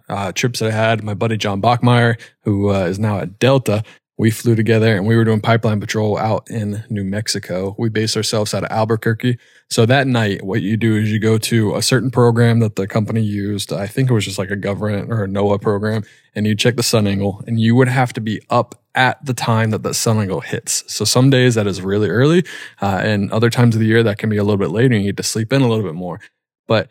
uh, 0.09 0.33
trips 0.33 0.61
that 0.61 0.69
I 0.69 0.73
had. 0.75 1.03
My 1.03 1.15
buddy 1.15 1.37
John 1.37 1.63
Bachmeyer, 1.63 2.21
who 2.43 2.71
uh, 2.71 2.85
is 2.85 2.99
now 2.99 3.19
at 3.19 3.39
Delta, 3.39 3.85
we 4.19 4.33
flew 4.33 4.57
together 4.57 4.97
and 4.97 5.07
we 5.07 5.17
were 5.17 5.25
doing 5.25 5.41
pipeline 5.41 5.79
patrol 5.79 6.19
out 6.19 6.51
in 6.51 6.85
New 6.91 7.05
Mexico. 7.05 7.77
We 7.79 7.89
based 7.89 8.17
ourselves 8.17 8.53
out 8.53 8.65
of 8.65 8.71
Albuquerque. 8.71 9.39
So 9.71 9.87
that 9.87 10.09
night, 10.09 10.43
what 10.43 10.61
you 10.61 10.77
do 10.77 10.97
is 10.97 11.13
you 11.13 11.21
go 11.21 11.39
to 11.39 11.77
a 11.77 11.83
certain 11.83 12.11
program 12.11 12.59
that 12.59 12.75
the 12.75 12.89
company 12.89 13.23
used. 13.23 13.73
I 13.73 13.87
think 13.87 14.11
it 14.11 14.13
was 14.13 14.25
just 14.25 14.39
like 14.39 14.51
a 14.51 14.57
government 14.57 15.13
or 15.13 15.23
a 15.23 15.29
NOAA 15.29 15.63
program, 15.63 16.03
and 16.35 16.47
you 16.47 16.57
check 16.57 16.75
the 16.75 16.83
sun 16.83 17.07
angle, 17.07 17.45
and 17.47 17.61
you 17.61 17.77
would 17.77 17.89
have 17.89 18.13
to 18.15 18.21
be 18.21 18.43
up 18.51 18.83
at 18.97 19.25
the 19.25 19.35
time 19.35 19.71
that 19.71 19.85
the 19.85 19.95
sun 19.95 20.19
angle 20.19 20.41
hits. 20.41 20.83
So 20.93 21.05
some 21.05 21.31
days 21.31 21.55
that 21.55 21.69
is 21.69 21.81
really 21.81 22.09
early, 22.09 22.45
uh, 22.83 23.01
and 23.03 23.31
other 23.31 23.51
times 23.51 23.77
of 23.77 23.81
the 23.81 23.87
year 23.87 24.03
that 24.03 24.19
can 24.19 24.31
be 24.31 24.37
a 24.37 24.43
little 24.43 24.59
bit 24.59 24.71
later. 24.71 24.95
And 24.95 25.05
you 25.05 25.11
need 25.11 25.17
to 25.19 25.23
sleep 25.23 25.53
in 25.53 25.63
a 25.63 25.69
little 25.69 25.85
bit 25.85 25.95
more, 25.95 26.21
but 26.67 26.89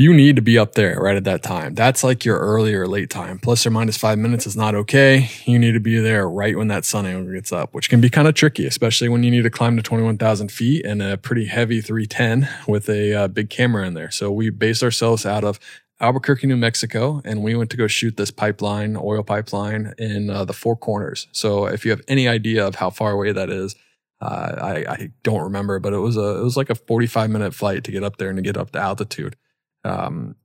you 0.00 0.14
need 0.14 0.34
to 0.34 0.40
be 0.40 0.56
up 0.56 0.76
there 0.76 0.98
right 0.98 1.16
at 1.16 1.24
that 1.24 1.42
time. 1.42 1.74
That's 1.74 2.02
like 2.02 2.24
your 2.24 2.38
early 2.38 2.72
or 2.74 2.88
late 2.88 3.10
time. 3.10 3.38
Plus 3.38 3.66
or 3.66 3.70
minus 3.70 3.98
five 3.98 4.18
minutes 4.18 4.46
is 4.46 4.56
not 4.56 4.74
okay. 4.74 5.28
You 5.44 5.58
need 5.58 5.72
to 5.72 5.80
be 5.80 5.98
there 5.98 6.26
right 6.26 6.56
when 6.56 6.68
that 6.68 6.86
sun 6.86 7.04
angle 7.04 7.30
gets 7.30 7.52
up, 7.52 7.74
which 7.74 7.90
can 7.90 8.00
be 8.00 8.08
kind 8.08 8.26
of 8.26 8.32
tricky, 8.32 8.64
especially 8.64 9.10
when 9.10 9.22
you 9.22 9.30
need 9.30 9.42
to 9.42 9.50
climb 9.50 9.76
to 9.76 9.82
21,000 9.82 10.50
feet 10.50 10.86
and 10.86 11.02
a 11.02 11.18
pretty 11.18 11.44
heavy 11.44 11.82
310 11.82 12.48
with 12.66 12.88
a 12.88 13.12
uh, 13.12 13.28
big 13.28 13.50
camera 13.50 13.86
in 13.86 13.92
there. 13.92 14.10
So 14.10 14.32
we 14.32 14.48
based 14.48 14.82
ourselves 14.82 15.26
out 15.26 15.44
of 15.44 15.60
Albuquerque, 16.00 16.46
New 16.46 16.56
Mexico, 16.56 17.20
and 17.26 17.42
we 17.42 17.54
went 17.54 17.68
to 17.68 17.76
go 17.76 17.86
shoot 17.86 18.16
this 18.16 18.30
pipeline, 18.30 18.96
oil 18.96 19.22
pipeline 19.22 19.92
in 19.98 20.30
uh, 20.30 20.46
the 20.46 20.54
Four 20.54 20.76
Corners. 20.76 21.28
So 21.32 21.66
if 21.66 21.84
you 21.84 21.90
have 21.90 22.00
any 22.08 22.26
idea 22.26 22.66
of 22.66 22.76
how 22.76 22.88
far 22.88 23.12
away 23.12 23.32
that 23.32 23.50
is, 23.50 23.74
uh, 24.22 24.54
I, 24.62 24.92
I 24.92 25.10
don't 25.24 25.42
remember, 25.42 25.78
but 25.78 25.92
it 25.92 25.98
was 25.98 26.16
a 26.16 26.38
it 26.40 26.42
was 26.42 26.56
like 26.56 26.70
a 26.70 26.74
45 26.74 27.28
minute 27.28 27.54
flight 27.54 27.84
to 27.84 27.92
get 27.92 28.02
up 28.02 28.16
there 28.16 28.30
and 28.30 28.38
to 28.38 28.42
get 28.42 28.56
up 28.56 28.70
to 28.70 28.78
altitude. 28.78 29.36
Um, 29.84 30.36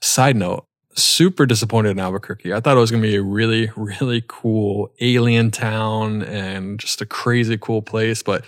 side 0.00 0.36
note, 0.36 0.64
super 0.94 1.46
disappointed 1.46 1.90
in 1.90 1.98
Albuquerque. 1.98 2.52
I 2.52 2.60
thought 2.60 2.76
it 2.76 2.80
was 2.80 2.90
going 2.90 3.02
to 3.02 3.08
be 3.08 3.16
a 3.16 3.22
really, 3.22 3.70
really 3.76 4.24
cool 4.26 4.92
alien 5.00 5.50
town 5.50 6.22
and 6.22 6.78
just 6.78 7.00
a 7.00 7.06
crazy 7.06 7.56
cool 7.58 7.82
place, 7.82 8.22
but 8.22 8.44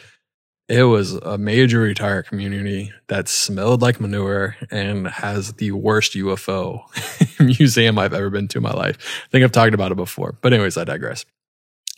it 0.68 0.85
was 0.85 1.14
a 1.14 1.37
major 1.37 1.80
retire 1.80 2.23
community 2.23 2.92
that 3.09 3.28
smelled 3.28 3.82
like 3.82 4.00
manure 4.00 4.56
and 4.70 5.09
has 5.09 5.54
the 5.54 5.73
worst 5.73 6.14
UFO 6.14 6.85
museum 7.40 7.99
I've 7.99 8.14
ever 8.14 8.30
been 8.30 8.47
to 8.49 8.59
in 8.59 8.62
my 8.62 8.73
life. 8.73 8.97
I 9.26 9.28
think 9.30 9.44
I've 9.44 9.52
talked 9.52 9.75
about 9.75 9.90
it 9.90 9.97
before, 9.97 10.37
but 10.40 10.52
anyways, 10.52 10.76
I 10.76 10.85
digress. 10.85 11.25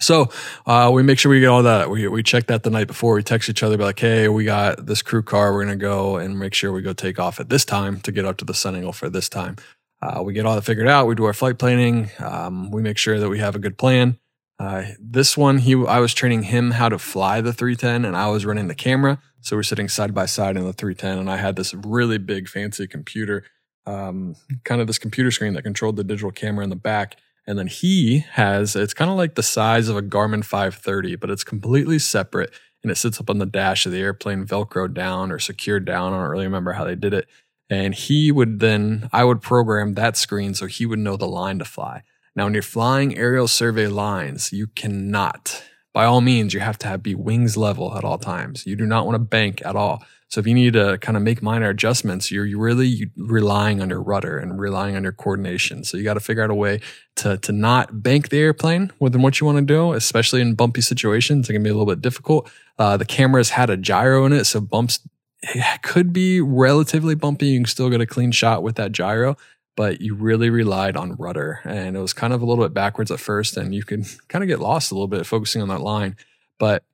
So 0.03 0.31
uh, 0.67 0.91
we 0.93 1.03
make 1.03 1.19
sure 1.19 1.31
we 1.31 1.41
get 1.41 1.47
all 1.47 1.63
that. 1.63 1.91
We 1.91 2.09
we 2.09 2.23
check 2.23 2.47
that 2.49 2.63
the 2.63 2.71
night 2.71 2.87
before. 2.89 3.15
We 3.15 3.23
text 3.23 3.49
each 3.49 3.63
other, 3.63 3.77
be 3.77 3.85
like, 3.85 3.99
"Hey, 3.99 4.29
we 4.29 4.45
got 4.45 4.87
this 4.87 5.03
crew 5.03 5.23
car. 5.23 5.53
We're 5.53 5.65
gonna 5.65 5.77
go 5.77 6.17
and 6.17 6.39
make 6.39 6.55
sure 6.55 6.73
we 6.73 6.83
go 6.83 6.93
take 6.93 7.19
off 7.19 7.41
at 7.41 7.49
this 7.49 7.65
time 7.65 8.01
to 8.01 8.13
get 8.13 8.25
up 8.25 8.37
to 8.39 8.45
the 8.45 8.55
sun 8.55 8.75
angle 8.75 8.93
for 8.93 9.09
this 9.09 9.29
time." 9.29 9.57
Uh, 10.03 10.21
we 10.23 10.33
get 10.33 10.45
all 10.45 10.57
that 10.57 10.63
figured 10.63 10.89
out. 10.89 11.07
We 11.07 11.15
do 11.15 11.25
our 11.25 11.33
flight 11.33 11.59
planning. 11.59 12.11
Um, 12.19 12.73
we 12.73 12.83
make 12.83 12.99
sure 12.99 13.21
that 13.21 13.29
we 13.29 13.39
have 13.39 13.55
a 13.55 13.61
good 13.61 13.79
plan. 13.79 14.19
Uh, 14.59 14.85
this 15.01 15.37
one, 15.37 15.59
he 15.59 15.75
I 15.75 16.01
was 16.01 16.13
training 16.13 16.45
him 16.45 16.73
how 16.73 16.89
to 16.89 16.99
fly 16.99 17.41
the 17.41 17.53
310, 17.53 18.05
and 18.05 18.17
I 18.17 18.29
was 18.29 18.45
running 18.45 18.69
the 18.69 18.75
camera. 18.75 19.21
So 19.41 19.57
we're 19.57 19.63
sitting 19.63 19.89
side 19.89 20.15
by 20.15 20.27
side 20.27 20.57
in 20.57 20.65
the 20.65 20.73
310, 20.73 21.19
and 21.19 21.31
I 21.31 21.37
had 21.37 21.57
this 21.57 21.75
really 21.75 22.19
big, 22.19 22.49
fancy 22.49 22.87
computer, 22.87 23.45
um, 23.87 24.37
kind 24.65 24.81
of 24.81 24.87
this 24.87 24.99
computer 24.99 25.31
screen 25.31 25.55
that 25.55 25.63
controlled 25.63 25.97
the 25.97 26.05
digital 26.05 26.31
camera 26.31 26.63
in 26.65 26.71
the 26.71 26.77
back. 26.77 27.17
And 27.53 27.59
then 27.59 27.67
he 27.67 28.21
has 28.31 28.75
it's 28.75 28.95
kind 28.95 29.11
of 29.11 29.19
like 29.19 29.35
the 29.35 29.43
size 29.43 29.91
of 29.91 29.97
a 29.99 30.01
Garmin 30.01 30.43
530, 30.43 31.17
but 31.17 31.29
it's 31.29 31.45
completely 31.45 31.99
separate, 31.99 32.51
and 32.83 32.91
it 32.91 32.95
sits 32.95 33.21
up 33.21 33.29
on 33.29 33.37
the 33.37 33.45
dash 33.45 33.85
of 33.85 33.93
the 33.93 34.01
airplane, 34.01 34.47
velcro 34.47 34.91
down 34.91 35.31
or 35.31 35.39
secured 35.39 35.85
down. 35.85 36.15
I 36.15 36.17
don't 36.17 36.31
really 36.31 36.47
remember 36.47 36.73
how 36.73 36.85
they 36.85 36.95
did 36.95 37.13
it. 37.13 37.29
And 37.69 37.95
he 37.95 38.33
would 38.33 38.61
then, 38.61 39.11
I 39.13 39.25
would 39.25 39.43
program 39.43 39.93
that 39.97 40.17
screen 40.17 40.55
so 40.55 40.65
he 40.65 40.87
would 40.87 40.99
know 40.99 41.19
the 41.19 41.29
line 41.29 41.59
to 41.59 41.67
fly. 41.67 42.05
Now, 42.35 42.45
when 42.45 42.55
you're 42.55 42.63
flying 42.63 43.19
aerial 43.19 43.49
survey 43.49 43.87
lines, 43.87 44.51
you 44.51 44.69
cannot, 44.69 45.63
by 45.93 46.05
all 46.05 46.21
means, 46.21 46.55
you 46.55 46.61
have 46.61 46.79
to 46.79 46.89
have 46.89 47.03
be 47.03 47.15
wings 47.15 47.57
level 47.57 47.97
at 47.97 48.05
all 48.05 48.19
times. 48.19 48.67
You 48.67 48.77
do 48.77 48.87
not 48.87 49.05
want 49.05 49.17
to 49.17 49.21
bank 49.21 49.63
at 49.65 49.77
all. 49.77 50.03
So 50.29 50.41
if 50.41 50.47
you 50.47 50.55
need 50.55 50.73
to 50.73 50.97
kind 50.99 51.19
of 51.19 51.23
make 51.23 51.43
minor 51.43 51.69
adjustments, 51.69 52.31
you're 52.31 52.59
really 52.59 53.11
relying 53.19 53.83
on 53.83 53.91
your 53.91 54.01
rudder 54.01 54.39
and 54.39 54.59
relying 54.59 54.97
on 54.97 55.03
your 55.03 55.13
coordination. 55.13 55.85
So 55.85 55.99
you 55.99 56.05
got 56.05 56.15
to 56.15 56.21
figure 56.21 56.43
out 56.43 56.49
a 56.49 56.55
way 56.55 56.81
to 57.17 57.37
to 57.37 57.53
not 57.53 58.03
bank 58.03 58.31
the 58.31 58.39
airplane 58.39 58.91
within 58.99 59.21
what 59.21 59.41
you 59.41 59.47
want 59.47 59.59
to 59.59 59.65
do, 59.65 59.93
especially 59.93 60.41
in 60.41 60.55
bumpy 60.55 60.81
situations. 60.81 61.51
It 61.51 61.53
can 61.53 61.63
be 61.63 61.69
a 61.69 61.75
little 61.75 61.85
bit 61.85 62.01
difficult. 62.01 62.51
Uh, 62.79 62.97
the 62.97 63.05
camera's 63.05 63.51
had 63.51 63.69
a 63.69 63.77
gyro 63.77 64.25
in 64.25 64.33
it, 64.33 64.45
so 64.45 64.63
bumps 64.63 65.01
it 65.43 65.83
could 65.83 66.13
be 66.15 66.41
relatively 66.41 67.15
bumpy. 67.15 67.49
You 67.49 67.59
can 67.59 67.67
still 67.67 67.91
get 67.91 68.01
a 68.01 68.07
clean 68.07 68.31
shot 68.31 68.63
with 68.63 68.77
that 68.77 68.93
gyro, 68.93 69.37
but 69.77 70.01
you 70.01 70.15
really 70.15 70.51
relied 70.51 70.97
on 70.97 71.15
rudder. 71.17 71.61
And 71.65 71.97
it 71.97 72.01
was 72.01 72.13
kind 72.13 72.33
of 72.33 72.43
a 72.43 72.47
little 72.47 72.65
bit 72.65 72.75
backwards 72.75 73.11
at 73.11 73.21
first, 73.21 73.57
and 73.57 73.75
you 73.75 73.83
could 73.83 74.05
kind 74.29 74.43
of 74.43 74.49
get 74.49 74.61
lost 74.61 74.91
a 74.91 74.95
little 74.95 75.09
bit 75.09 75.27
focusing 75.27 75.63
on 75.63 75.69
that 75.69 75.81
line. 75.81 76.17
But 76.59 76.85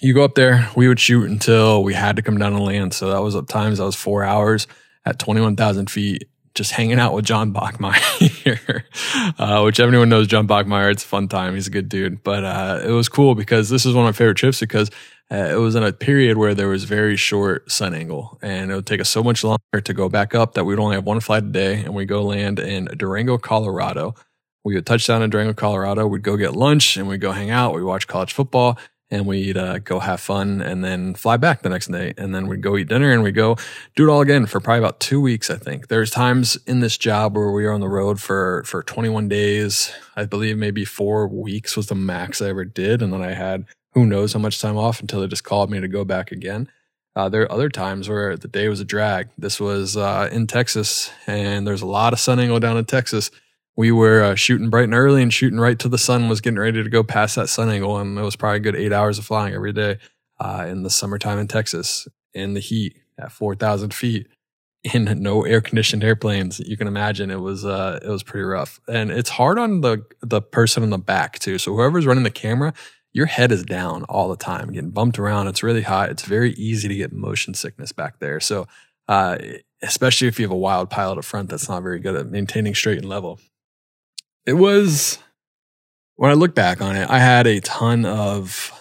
you 0.00 0.14
go 0.14 0.24
up 0.24 0.34
there, 0.34 0.70
we 0.76 0.88
would 0.88 1.00
shoot 1.00 1.28
until 1.28 1.82
we 1.82 1.94
had 1.94 2.16
to 2.16 2.22
come 2.22 2.38
down 2.38 2.54
and 2.54 2.64
land. 2.64 2.94
So 2.94 3.10
that 3.10 3.22
was 3.22 3.34
at 3.34 3.48
times 3.48 3.78
that 3.78 3.84
was 3.84 3.96
four 3.96 4.24
hours 4.24 4.66
at 5.04 5.18
21,000 5.18 5.90
feet, 5.90 6.28
just 6.54 6.72
hanging 6.72 6.98
out 6.98 7.14
with 7.14 7.24
John 7.24 7.52
Bachmeier, 7.52 8.84
uh, 9.38 9.62
which 9.62 9.80
everyone 9.80 10.08
knows 10.08 10.28
John 10.28 10.46
Bachmeier. 10.46 10.92
It's 10.92 11.04
a 11.04 11.06
fun 11.06 11.28
time. 11.28 11.54
He's 11.54 11.66
a 11.66 11.70
good 11.70 11.88
dude. 11.88 12.22
But 12.22 12.44
uh, 12.44 12.80
it 12.84 12.90
was 12.90 13.08
cool 13.08 13.34
because 13.34 13.68
this 13.68 13.84
is 13.84 13.94
one 13.94 14.06
of 14.06 14.08
my 14.08 14.16
favorite 14.16 14.36
trips 14.36 14.60
because 14.60 14.90
uh, 15.30 15.48
it 15.50 15.56
was 15.56 15.74
in 15.74 15.82
a 15.82 15.92
period 15.92 16.38
where 16.38 16.54
there 16.54 16.68
was 16.68 16.84
very 16.84 17.16
short 17.16 17.70
sun 17.70 17.94
angle 17.94 18.38
and 18.40 18.70
it 18.70 18.74
would 18.74 18.86
take 18.86 19.00
us 19.00 19.10
so 19.10 19.22
much 19.22 19.44
longer 19.44 19.80
to 19.82 19.92
go 19.92 20.08
back 20.08 20.34
up 20.34 20.54
that 20.54 20.64
we'd 20.64 20.78
only 20.78 20.94
have 20.94 21.04
one 21.04 21.20
flight 21.20 21.44
a 21.44 21.48
day 21.48 21.82
and 21.84 21.94
we 21.94 22.06
go 22.06 22.22
land 22.22 22.58
in 22.58 22.86
Durango, 22.96 23.36
Colorado. 23.36 24.14
We 24.64 24.74
would 24.74 24.86
touch 24.86 25.06
down 25.06 25.22
in 25.22 25.30
Durango, 25.30 25.54
Colorado. 25.54 26.06
We'd 26.06 26.22
go 26.22 26.36
get 26.36 26.54
lunch 26.54 26.96
and 26.96 27.08
we'd 27.08 27.20
go 27.20 27.32
hang 27.32 27.50
out. 27.50 27.74
We 27.74 27.82
watch 27.82 28.06
college 28.06 28.32
football 28.32 28.78
and 29.10 29.26
we'd 29.26 29.56
uh, 29.56 29.78
go 29.78 29.98
have 29.98 30.20
fun 30.20 30.60
and 30.60 30.84
then 30.84 31.14
fly 31.14 31.36
back 31.36 31.62
the 31.62 31.68
next 31.68 31.90
day 31.90 32.12
and 32.18 32.34
then 32.34 32.46
we'd 32.46 32.62
go 32.62 32.76
eat 32.76 32.88
dinner 32.88 33.10
and 33.10 33.22
we'd 33.22 33.34
go 33.34 33.56
do 33.96 34.08
it 34.08 34.12
all 34.12 34.20
again 34.20 34.46
for 34.46 34.60
probably 34.60 34.78
about 34.78 35.00
two 35.00 35.20
weeks 35.20 35.50
i 35.50 35.56
think 35.56 35.88
there's 35.88 36.10
times 36.10 36.58
in 36.66 36.80
this 36.80 36.98
job 36.98 37.36
where 37.36 37.50
we 37.50 37.64
were 37.64 37.72
on 37.72 37.80
the 37.80 37.88
road 37.88 38.20
for 38.20 38.62
for 38.64 38.82
21 38.82 39.28
days 39.28 39.92
i 40.16 40.24
believe 40.24 40.56
maybe 40.58 40.84
four 40.84 41.26
weeks 41.26 41.76
was 41.76 41.86
the 41.86 41.94
max 41.94 42.42
i 42.42 42.48
ever 42.48 42.64
did 42.64 43.00
and 43.00 43.12
then 43.12 43.22
i 43.22 43.32
had 43.32 43.64
who 43.98 44.06
knows 44.06 44.32
how 44.32 44.38
much 44.38 44.60
time 44.60 44.76
off 44.76 45.00
until 45.00 45.20
they 45.20 45.26
just 45.26 45.44
called 45.44 45.70
me 45.70 45.80
to 45.80 45.88
go 45.88 46.04
back 46.04 46.30
again. 46.30 46.68
Uh, 47.16 47.28
there 47.28 47.42
are 47.42 47.52
other 47.52 47.68
times 47.68 48.08
where 48.08 48.36
the 48.36 48.46
day 48.46 48.68
was 48.68 48.78
a 48.78 48.84
drag. 48.84 49.28
This 49.36 49.58
was 49.58 49.96
uh, 49.96 50.28
in 50.30 50.46
Texas, 50.46 51.10
and 51.26 51.66
there's 51.66 51.82
a 51.82 51.86
lot 51.86 52.12
of 52.12 52.20
sun 52.20 52.38
angle 52.38 52.60
down 52.60 52.76
in 52.76 52.84
Texas. 52.84 53.30
We 53.78 53.92
were 53.92 54.24
uh, 54.24 54.34
shooting 54.34 54.70
bright 54.70 54.86
and 54.86 54.94
early 54.94 55.22
and 55.22 55.32
shooting 55.32 55.60
right 55.60 55.78
till 55.78 55.92
the 55.92 55.98
sun 55.98 56.28
was 56.28 56.40
getting 56.40 56.58
ready 56.58 56.82
to 56.82 56.90
go 56.90 57.04
past 57.04 57.36
that 57.36 57.48
sun 57.48 57.70
angle, 57.70 57.96
and 57.96 58.18
it 58.18 58.22
was 58.22 58.34
probably 58.34 58.56
a 58.56 58.60
good 58.60 58.74
eight 58.74 58.92
hours 58.92 59.20
of 59.20 59.24
flying 59.24 59.54
every 59.54 59.72
day 59.72 59.98
uh, 60.40 60.66
in 60.68 60.82
the 60.82 60.90
summertime 60.90 61.38
in 61.38 61.46
Texas 61.46 62.08
in 62.34 62.54
the 62.54 62.60
heat 62.60 62.96
at 63.20 63.30
4,000 63.30 63.94
feet 63.94 64.26
in 64.82 65.22
no 65.22 65.44
air 65.44 65.60
conditioned 65.60 66.02
airplanes. 66.02 66.58
You 66.58 66.76
can 66.76 66.88
imagine 66.88 67.30
it 67.30 67.38
was 67.38 67.64
uh, 67.64 68.00
it 68.02 68.08
was 68.08 68.24
pretty 68.24 68.42
rough, 68.42 68.80
and 68.88 69.12
it's 69.12 69.30
hard 69.30 69.60
on 69.60 69.80
the 69.80 70.04
the 70.22 70.42
person 70.42 70.82
in 70.82 70.90
the 70.90 70.98
back 70.98 71.38
too. 71.38 71.56
So 71.56 71.72
whoever's 71.72 72.04
running 72.04 72.24
the 72.24 72.30
camera, 72.32 72.74
your 73.12 73.26
head 73.26 73.52
is 73.52 73.62
down 73.62 74.02
all 74.08 74.28
the 74.28 74.36
time, 74.36 74.72
getting 74.72 74.90
bumped 74.90 75.20
around. 75.20 75.46
It's 75.46 75.62
really 75.62 75.82
hot. 75.82 76.10
It's 76.10 76.24
very 76.24 76.50
easy 76.54 76.88
to 76.88 76.96
get 76.96 77.12
motion 77.12 77.54
sickness 77.54 77.92
back 77.92 78.18
there. 78.18 78.40
So, 78.40 78.66
uh, 79.06 79.38
especially 79.82 80.26
if 80.26 80.40
you 80.40 80.46
have 80.46 80.50
a 80.50 80.56
wild 80.56 80.90
pilot 80.90 81.18
up 81.18 81.24
front 81.24 81.50
that's 81.50 81.68
not 81.68 81.84
very 81.84 82.00
good 82.00 82.16
at 82.16 82.26
maintaining 82.26 82.74
straight 82.74 82.98
and 82.98 83.08
level. 83.08 83.38
It 84.48 84.56
was 84.56 85.18
when 86.16 86.30
I 86.30 86.34
look 86.34 86.54
back 86.54 86.80
on 86.80 86.96
it, 86.96 87.10
I 87.10 87.18
had 87.18 87.46
a 87.46 87.60
ton 87.60 88.06
of 88.06 88.72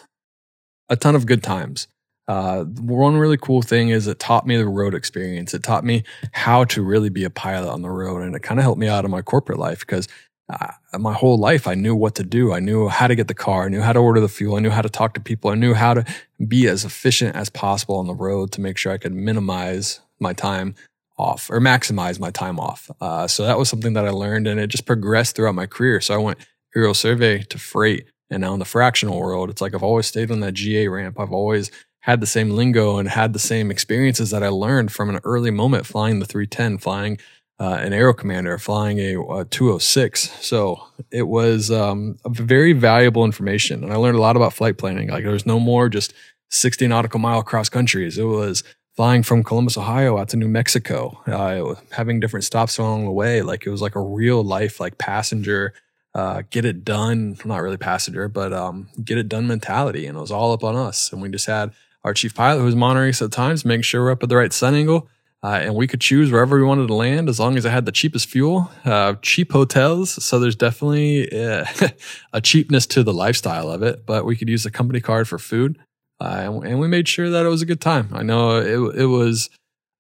a 0.88 0.96
ton 0.96 1.14
of 1.14 1.26
good 1.26 1.44
times. 1.44 1.90
Uh, 2.26 2.64
one 2.64 3.18
really 3.18 3.36
cool 3.36 3.62
thing 3.62 3.90
is 3.90 4.08
it 4.08 4.18
taught 4.18 4.48
me 4.48 4.56
the 4.56 4.66
road 4.66 4.96
experience. 4.96 5.54
It 5.54 5.64
taught 5.64 5.84
me 5.84 6.06
how 6.32 6.64
to 6.66 6.82
really 6.82 7.10
be 7.10 7.26
a 7.26 7.30
pilot 7.30 7.70
on 7.70 7.82
the 7.82 7.90
road, 7.90 8.22
and 8.22 8.34
it 8.34 8.44
kind 8.44 8.62
of 8.62 8.64
helped 8.64 8.80
me 8.80 8.88
out 8.88 9.04
in 9.04 9.12
my 9.12 9.22
corporate 9.22 9.60
life 9.60 9.82
because 9.82 10.08
uh, 10.50 10.72
my 10.98 11.12
whole 11.12 11.38
life, 11.38 11.68
I 11.68 11.74
knew 11.74 11.98
what 11.98 12.16
to 12.16 12.24
do. 12.24 12.54
I 12.54 12.62
knew 12.62 12.88
how 12.88 13.08
to 13.08 13.16
get 13.16 13.28
the 13.28 13.34
car. 13.34 13.66
I 13.66 13.68
knew 13.68 13.82
how 13.82 13.92
to 13.92 14.00
order 14.00 14.22
the 14.22 14.30
fuel. 14.30 14.56
I 14.56 14.60
knew 14.60 14.70
how 14.70 14.82
to 14.82 14.90
talk 14.90 15.16
to 15.16 15.20
people. 15.20 15.52
I 15.52 15.56
knew 15.56 15.74
how 15.74 15.96
to 15.96 16.06
be 16.48 16.70
as 16.70 16.86
efficient 16.86 17.36
as 17.36 17.50
possible 17.50 17.98
on 17.98 18.08
the 18.08 18.16
road 18.16 18.54
to 18.54 18.62
make 18.62 18.78
sure 18.78 18.94
I 18.94 18.98
could 18.98 19.14
minimize 19.14 20.00
my 20.18 20.32
time 20.32 20.76
off 21.18 21.50
or 21.50 21.60
maximize 21.60 22.20
my 22.20 22.32
time 22.32 22.60
off. 22.60 22.90
Uh, 23.02 23.28
so 23.28 23.44
that 23.44 23.58
was 23.58 23.70
something 23.70 23.94
that 23.94 24.06
I 24.06 24.12
learned 24.12 24.48
and 24.48 24.60
it 24.60 24.68
just 24.68 24.86
progressed 24.86 25.36
throughout 25.36 25.56
my 25.56 25.66
career. 25.66 26.00
So 26.00 26.14
I 26.14 26.18
went 26.18 26.38
aerial 26.76 26.94
survey 26.94 27.44
to 27.44 27.58
freight 27.58 28.06
and 28.30 28.42
now 28.42 28.54
in 28.54 28.60
the 28.60 28.66
fractional 28.66 29.20
world, 29.20 29.50
it's 29.50 29.62
like 29.62 29.74
I've 29.74 29.84
always 29.84 30.06
stayed 30.06 30.32
on 30.32 30.42
that 30.42 30.54
GA 30.54 30.88
ramp. 30.88 31.20
I've 31.20 31.32
always 31.32 31.72
had 32.02 32.22
the 32.22 32.28
same 32.28 32.52
lingo 32.52 32.98
and 32.98 33.08
had 33.08 33.34
the 33.34 33.40
same 33.40 33.72
experiences 33.72 34.32
that 34.32 34.44
I 34.44 34.50
learned 34.50 34.92
from 34.92 35.10
an 35.10 35.20
early 35.24 35.52
moment 35.52 35.86
flying 35.86 36.20
the 36.20 36.26
310, 36.26 36.78
flying 36.78 37.20
uh, 37.60 37.80
an 37.82 37.92
Aero 37.92 38.14
Commander 38.14 38.58
flying 38.58 39.00
a, 39.00 39.20
a, 39.20 39.46
206. 39.46 40.30
So 40.46 40.84
it 41.12 41.24
was 41.24 41.72
um, 41.72 42.18
very 42.28 42.74
valuable 42.74 43.26
information. 43.26 43.84
And 43.84 43.92
I 43.92 43.96
learned 43.96 44.18
a 44.18 44.22
lot 44.22 44.36
about 44.36 44.54
flight 44.54 44.78
planning. 44.78 45.10
Like 45.10 45.24
there 45.24 45.34
was 45.34 45.46
no 45.46 45.60
more 45.60 45.90
just 45.90 46.14
60 46.52 46.88
nautical 46.88 47.20
mile 47.20 47.44
cross 47.44 47.68
countries. 47.68 48.18
It 48.18 48.26
was 48.26 48.64
flying 48.98 49.24
from 49.24 49.44
Columbus, 49.44 49.78
Ohio 49.78 50.18
out 50.18 50.30
to 50.30 50.38
New 50.38 50.50
Mexico, 50.50 51.22
uh, 51.28 51.76
having 51.92 52.20
different 52.20 52.44
stops 52.44 52.78
along 52.78 53.06
the 53.06 53.12
way. 53.12 53.42
Like 53.42 53.66
it 53.66 53.70
was 53.70 53.82
like 53.82 53.96
a 53.96 54.02
real 54.02 54.44
life, 54.44 54.80
like 54.80 54.98
passenger, 54.98 55.74
uh, 56.14 56.42
get 56.50 56.66
it 56.66 56.84
done. 56.84 57.38
Not 57.46 57.62
really 57.62 57.78
passenger, 57.78 58.28
but 58.28 58.52
um, 58.52 58.90
get 59.02 59.18
it 59.18 59.30
done 59.30 59.48
mentality. 59.48 60.08
And 60.08 60.18
it 60.18 60.22
was 60.22 60.32
all 60.32 60.52
up 60.52 60.64
on 60.64 60.76
us. 60.76 61.14
And 61.14 61.22
we 61.22 61.30
just 61.30 61.46
had 61.46 61.72
our 62.04 62.14
chief 62.14 62.36
pilot 62.36 62.60
who 62.60 62.66
was 62.66 62.76
monitoring 62.76 63.12
us 63.12 63.22
at 63.22 63.32
times, 63.32 63.64
making 63.64 63.84
sure 63.84 64.04
we're 64.04 64.12
up 64.12 64.24
at 64.24 64.30
the 64.30 64.36
right 64.36 64.52
sun 64.52 64.76
angle 64.76 65.08
uh, 65.44 65.60
and 65.62 65.76
we 65.76 65.88
could 65.88 66.02
choose 66.02 66.32
wherever 66.32 66.58
we 66.58 66.64
wanted 66.64 66.88
to 66.88 66.94
land 66.94 67.30
as 67.30 67.40
long 67.40 67.58
as 67.58 67.66
it 67.66 67.70
had 67.70 67.86
the 67.86 67.92
cheapest 67.92 68.28
fuel, 68.28 68.72
uh, 68.86 69.14
cheap 69.22 69.52
hotels. 69.52 70.24
So 70.24 70.40
there's 70.40 70.56
definitely 70.56 71.32
uh, 71.32 71.66
a 72.34 72.42
cheapness 72.42 72.88
to 72.88 73.04
the 73.04 73.14
lifestyle 73.14 73.70
of 73.70 73.84
it, 73.84 74.06
but 74.06 74.26
we 74.26 74.36
could 74.36 74.50
use 74.50 74.64
the 74.64 74.72
company 74.72 75.00
card 75.00 75.28
for 75.28 75.38
food. 75.38 75.78
Uh, 76.20 76.62
and, 76.64 76.80
we 76.80 76.88
made 76.88 77.08
sure 77.08 77.30
that 77.30 77.46
it 77.46 77.50
was 77.50 77.62
a 77.62 77.66
good 77.66 77.82
time. 77.82 78.10
I 78.12 78.24
know 78.24 78.58
it, 78.58 79.02
it 79.02 79.06
was 79.06 79.50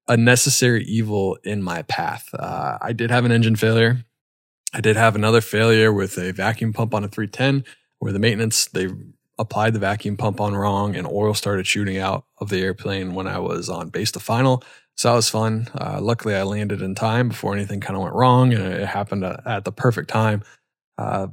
a 0.07 0.17
necessary 0.17 0.83
evil 0.85 1.37
in 1.43 1.61
my 1.61 1.83
path. 1.83 2.29
Uh, 2.33 2.77
I 2.81 2.93
did 2.93 3.11
have 3.11 3.25
an 3.25 3.31
engine 3.31 3.55
failure. 3.55 4.05
I 4.73 4.81
did 4.81 4.95
have 4.95 5.15
another 5.15 5.41
failure 5.41 5.93
with 5.93 6.17
a 6.17 6.31
vacuum 6.31 6.73
pump 6.73 6.93
on 6.93 7.03
a 7.03 7.07
310 7.07 7.63
where 7.99 8.11
the 8.11 8.19
maintenance, 8.19 8.65
they 8.67 8.89
applied 9.39 9.73
the 9.73 9.79
vacuum 9.79 10.17
pump 10.17 10.41
on 10.41 10.55
wrong 10.55 10.95
and 10.95 11.07
oil 11.07 11.33
started 11.33 11.67
shooting 11.67 11.97
out 11.97 12.25
of 12.39 12.49
the 12.49 12.61
airplane 12.61 13.13
when 13.13 13.27
I 13.27 13.39
was 13.39 13.69
on 13.69 13.89
base 13.89 14.11
to 14.13 14.19
final. 14.19 14.63
So 14.95 15.09
that 15.09 15.15
was 15.15 15.29
fun. 15.29 15.67
Uh, 15.79 15.99
luckily, 16.01 16.35
I 16.35 16.43
landed 16.43 16.81
in 16.81 16.95
time 16.95 17.29
before 17.29 17.53
anything 17.53 17.79
kind 17.79 17.95
of 17.95 18.01
went 18.01 18.15
wrong, 18.15 18.51
and 18.51 18.63
it 18.73 18.87
happened 18.87 19.23
at 19.23 19.63
the 19.63 19.71
perfect 19.71 20.09
time. 20.09 20.41
Uh, 20.97 21.27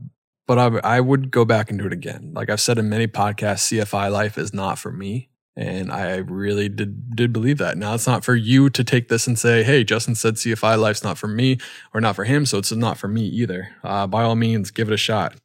but 0.47 0.59
I, 0.59 0.97
I 0.97 1.01
would 1.01 1.31
go 1.31 1.45
back 1.45 1.71
and 1.71 1.79
do 1.79 1.87
it 1.87 1.93
again. 1.93 2.33
Like 2.35 2.51
I've 2.51 2.61
said 2.61 2.79
in 2.79 2.89
many 2.89 3.07
podcasts, 3.07 3.73
CFI 3.73 4.11
life 4.11 4.37
is 4.39 4.53
not 4.53 4.79
for 4.79 4.93
me. 4.93 5.31
And 5.57 5.93
I 5.93 6.17
really 6.17 6.69
did 6.69 7.15
did 7.15 7.33
believe 7.33 7.59
that. 7.59 7.79
Now 7.79 7.95
it's 7.95 8.09
not 8.09 8.25
for 8.25 8.35
you 8.35 8.69
to 8.71 8.83
take 8.83 9.09
this 9.09 9.29
and 9.29 9.39
say, 9.39 9.63
"Hey, 9.63 9.85
Justin 9.85 10.17
said 10.17 10.35
CFI 10.35 10.77
life's 10.77 11.05
not 11.05 11.17
for 11.17 11.29
me 11.29 11.59
or 11.93 12.01
not 12.01 12.17
for 12.17 12.25
him, 12.25 12.45
so 12.45 12.59
it's 12.59 12.73
not 12.73 12.99
for 12.99 13.07
me 13.07 13.25
either." 13.27 13.69
Uh, 13.85 14.09
by 14.09 14.25
all 14.25 14.35
means, 14.35 14.73
give 14.73 14.89
it 14.89 14.95
a 14.95 14.97
shot. 14.97 15.37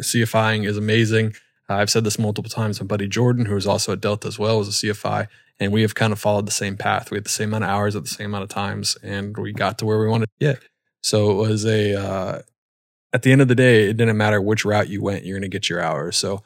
CFIing 0.00 0.66
is 0.66 0.78
amazing. 0.78 1.34
I've 1.68 1.90
said 1.90 2.04
this 2.04 2.18
multiple 2.18 2.50
times. 2.50 2.80
My 2.80 2.86
buddy 2.86 3.06
Jordan, 3.06 3.44
who 3.44 3.56
is 3.56 3.66
also 3.66 3.92
at 3.92 4.00
Delta 4.00 4.26
as 4.26 4.38
well, 4.38 4.58
was 4.58 4.68
a 4.68 4.86
CFI, 4.86 5.26
and 5.60 5.70
we 5.70 5.82
have 5.82 5.94
kind 5.94 6.14
of 6.14 6.18
followed 6.18 6.46
the 6.46 6.52
same 6.52 6.78
path. 6.78 7.10
We 7.10 7.18
had 7.18 7.24
the 7.24 7.30
same 7.30 7.50
amount 7.50 7.64
of 7.64 7.70
hours 7.70 7.94
at 7.94 8.04
the 8.04 8.08
same 8.08 8.26
amount 8.30 8.44
of 8.44 8.48
times, 8.48 8.96
and 9.02 9.36
we 9.36 9.52
got 9.52 9.76
to 9.78 9.86
where 9.86 9.98
we 9.98 10.08
wanted 10.08 10.30
to 10.40 10.46
get. 10.46 10.62
So 11.02 11.30
it 11.30 11.48
was 11.48 11.66
a. 11.66 11.94
Uh, 11.94 12.42
at 13.12 13.22
the 13.22 13.32
end 13.32 13.40
of 13.40 13.48
the 13.48 13.54
day, 13.54 13.88
it 13.88 13.96
didn't 13.96 14.16
matter 14.16 14.40
which 14.40 14.64
route 14.64 14.88
you 14.88 15.02
went, 15.02 15.24
you're 15.24 15.38
going 15.38 15.50
to 15.50 15.54
get 15.54 15.68
your 15.68 15.80
hours. 15.80 16.16
So 16.16 16.42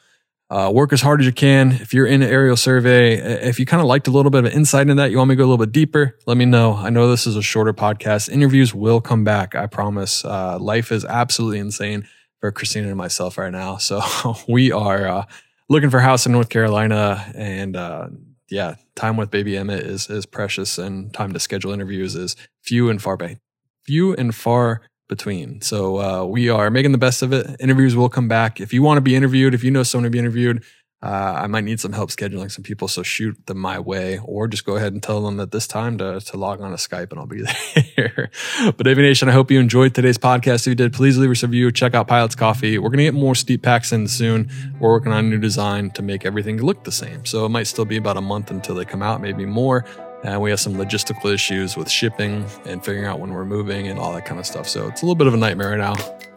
Uh, 0.49 0.69
work 0.69 0.93
as 0.93 1.01
hard 1.01 1.19
as 1.19 1.25
you 1.25 1.31
can. 1.31 1.71
If 1.71 1.93
you're 1.95 2.05
in 2.05 2.21
an 2.21 2.29
aerial 2.29 2.55
survey, 2.57 3.15
if 3.49 3.59
you 3.59 3.65
kind 3.65 3.81
of 3.81 3.87
liked 3.87 4.07
a 4.07 4.11
little 4.11 4.29
bit 4.29 4.45
of 4.45 4.51
insight 4.53 4.83
into 4.83 4.95
that, 4.95 5.09
you 5.09 5.17
want 5.17 5.29
me 5.29 5.35
to 5.35 5.37
go 5.37 5.45
a 5.45 5.49
little 5.49 5.65
bit 5.65 5.71
deeper, 5.71 6.15
let 6.27 6.37
me 6.37 6.45
know. 6.45 6.73
I 6.75 6.91
know 6.91 7.09
this 7.09 7.25
is 7.25 7.35
a 7.35 7.41
shorter 7.41 7.73
podcast. 7.73 8.29
Interviews 8.29 8.71
will 8.75 9.01
come 9.01 9.23
back. 9.23 9.55
I 9.55 9.65
promise. 9.65 10.23
Uh, 10.23 10.59
life 10.59 10.91
is 10.91 11.05
absolutely 11.05 11.57
insane 11.57 12.07
for 12.39 12.51
Christina 12.51 12.89
and 12.89 12.97
myself 12.97 13.37
right 13.39 13.51
now. 13.51 13.77
So 13.77 14.01
we 14.47 14.71
are 14.71 15.07
uh, 15.07 15.25
looking 15.69 15.89
for 15.89 15.97
a 15.99 16.03
house 16.03 16.27
in 16.27 16.33
North 16.33 16.49
Carolina 16.49 17.25
and 17.33 17.75
uh, 17.75 18.09
yeah, 18.51 18.75
time 18.95 19.17
with 19.17 19.31
baby 19.31 19.57
Emmett 19.57 19.83
is 19.83 20.07
is 20.07 20.27
precious, 20.27 20.77
and 20.77 21.11
time 21.13 21.33
to 21.33 21.39
schedule 21.39 21.71
interviews 21.71 22.15
is 22.15 22.35
few 22.61 22.89
and 22.91 23.01
far 23.01 23.17
by 23.17 23.39
few 23.87 24.13
and 24.13 24.35
far 24.35 24.81
between. 25.07 25.61
So 25.61 25.99
uh, 25.99 26.25
we 26.25 26.49
are 26.49 26.69
making 26.69 26.91
the 26.91 26.97
best 26.97 27.21
of 27.21 27.33
it. 27.33 27.55
Interviews 27.59 27.95
will 27.95 28.09
come 28.09 28.27
back. 28.27 28.59
If 28.59 28.73
you 28.73 28.81
want 28.81 28.97
to 28.97 29.01
be 29.01 29.15
interviewed, 29.15 29.53
if 29.53 29.63
you 29.63 29.71
know 29.71 29.83
someone 29.83 30.05
to 30.05 30.09
be 30.09 30.19
interviewed, 30.19 30.63
uh, 31.03 31.39
I 31.41 31.47
might 31.47 31.65
need 31.65 31.81
some 31.81 31.91
help 31.91 32.11
scheduling 32.11 32.49
some 32.49 32.63
people. 32.63 32.87
So 32.87 33.03
shoot 33.03 33.45
them 33.45 33.57
my 33.57 33.77
way, 33.77 34.19
or 34.23 34.47
just 34.47 34.65
go 34.65 34.77
ahead 34.77 34.93
and 34.93 35.03
tell 35.03 35.21
them 35.21 35.37
at 35.41 35.51
this 35.51 35.67
time 35.67 35.97
to, 35.97 36.21
to 36.21 36.37
log 36.37 36.61
on 36.61 36.71
to 36.71 36.77
Skype 36.77 37.11
and 37.11 37.19
I'll 37.19 37.25
be 37.25 37.43
there. 37.97 38.31
but 38.77 38.87
Aviation, 38.87 39.27
I 39.27 39.33
hope 39.33 39.51
you 39.51 39.59
enjoyed 39.59 39.93
today's 39.93 40.17
podcast. 40.17 40.61
If 40.61 40.67
you 40.67 40.75
did, 40.75 40.93
please 40.93 41.17
leave 41.17 41.29
us 41.29 41.43
a 41.43 41.47
review. 41.47 41.73
Check 41.73 41.93
out 41.93 42.07
Pilots 42.07 42.35
Coffee. 42.35 42.77
We're 42.77 42.87
going 42.89 42.99
to 42.99 43.03
get 43.03 43.13
more 43.13 43.35
steep 43.35 43.63
packs 43.63 43.91
in 43.91 44.07
soon. 44.07 44.49
We're 44.79 44.91
working 44.91 45.11
on 45.11 45.25
a 45.25 45.27
new 45.27 45.39
design 45.39 45.91
to 45.91 46.01
make 46.01 46.25
everything 46.25 46.61
look 46.61 46.85
the 46.85 46.91
same. 46.91 47.25
So 47.25 47.45
it 47.45 47.49
might 47.49 47.67
still 47.67 47.85
be 47.85 47.97
about 47.97 48.15
a 48.15 48.21
month 48.21 48.49
until 48.49 48.75
they 48.75 48.85
come 48.85 49.01
out, 49.01 49.19
maybe 49.19 49.45
more. 49.45 49.85
And 50.23 50.41
we 50.41 50.49
have 50.49 50.59
some 50.59 50.75
logistical 50.75 51.33
issues 51.33 51.75
with 51.75 51.89
shipping 51.89 52.45
and 52.65 52.83
figuring 52.83 53.05
out 53.05 53.19
when 53.19 53.31
we're 53.31 53.45
moving 53.45 53.87
and 53.87 53.99
all 53.99 54.13
that 54.13 54.25
kind 54.25 54.39
of 54.39 54.45
stuff. 54.45 54.67
So 54.67 54.87
it's 54.87 55.01
a 55.01 55.05
little 55.05 55.15
bit 55.15 55.27
of 55.27 55.33
a 55.33 55.37
nightmare 55.37 55.71
right 55.71 55.77
now, 55.77 55.95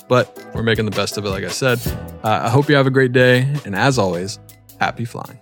but 0.08 0.44
we're 0.54 0.64
making 0.64 0.86
the 0.86 0.90
best 0.90 1.16
of 1.16 1.24
it, 1.24 1.30
like 1.30 1.44
I 1.44 1.48
said. 1.48 1.78
Uh, 2.24 2.40
I 2.44 2.48
hope 2.48 2.68
you 2.68 2.74
have 2.74 2.86
a 2.86 2.90
great 2.90 3.12
day. 3.12 3.46
And 3.64 3.76
as 3.76 3.98
always, 3.98 4.40
happy 4.80 5.04
flying. 5.04 5.38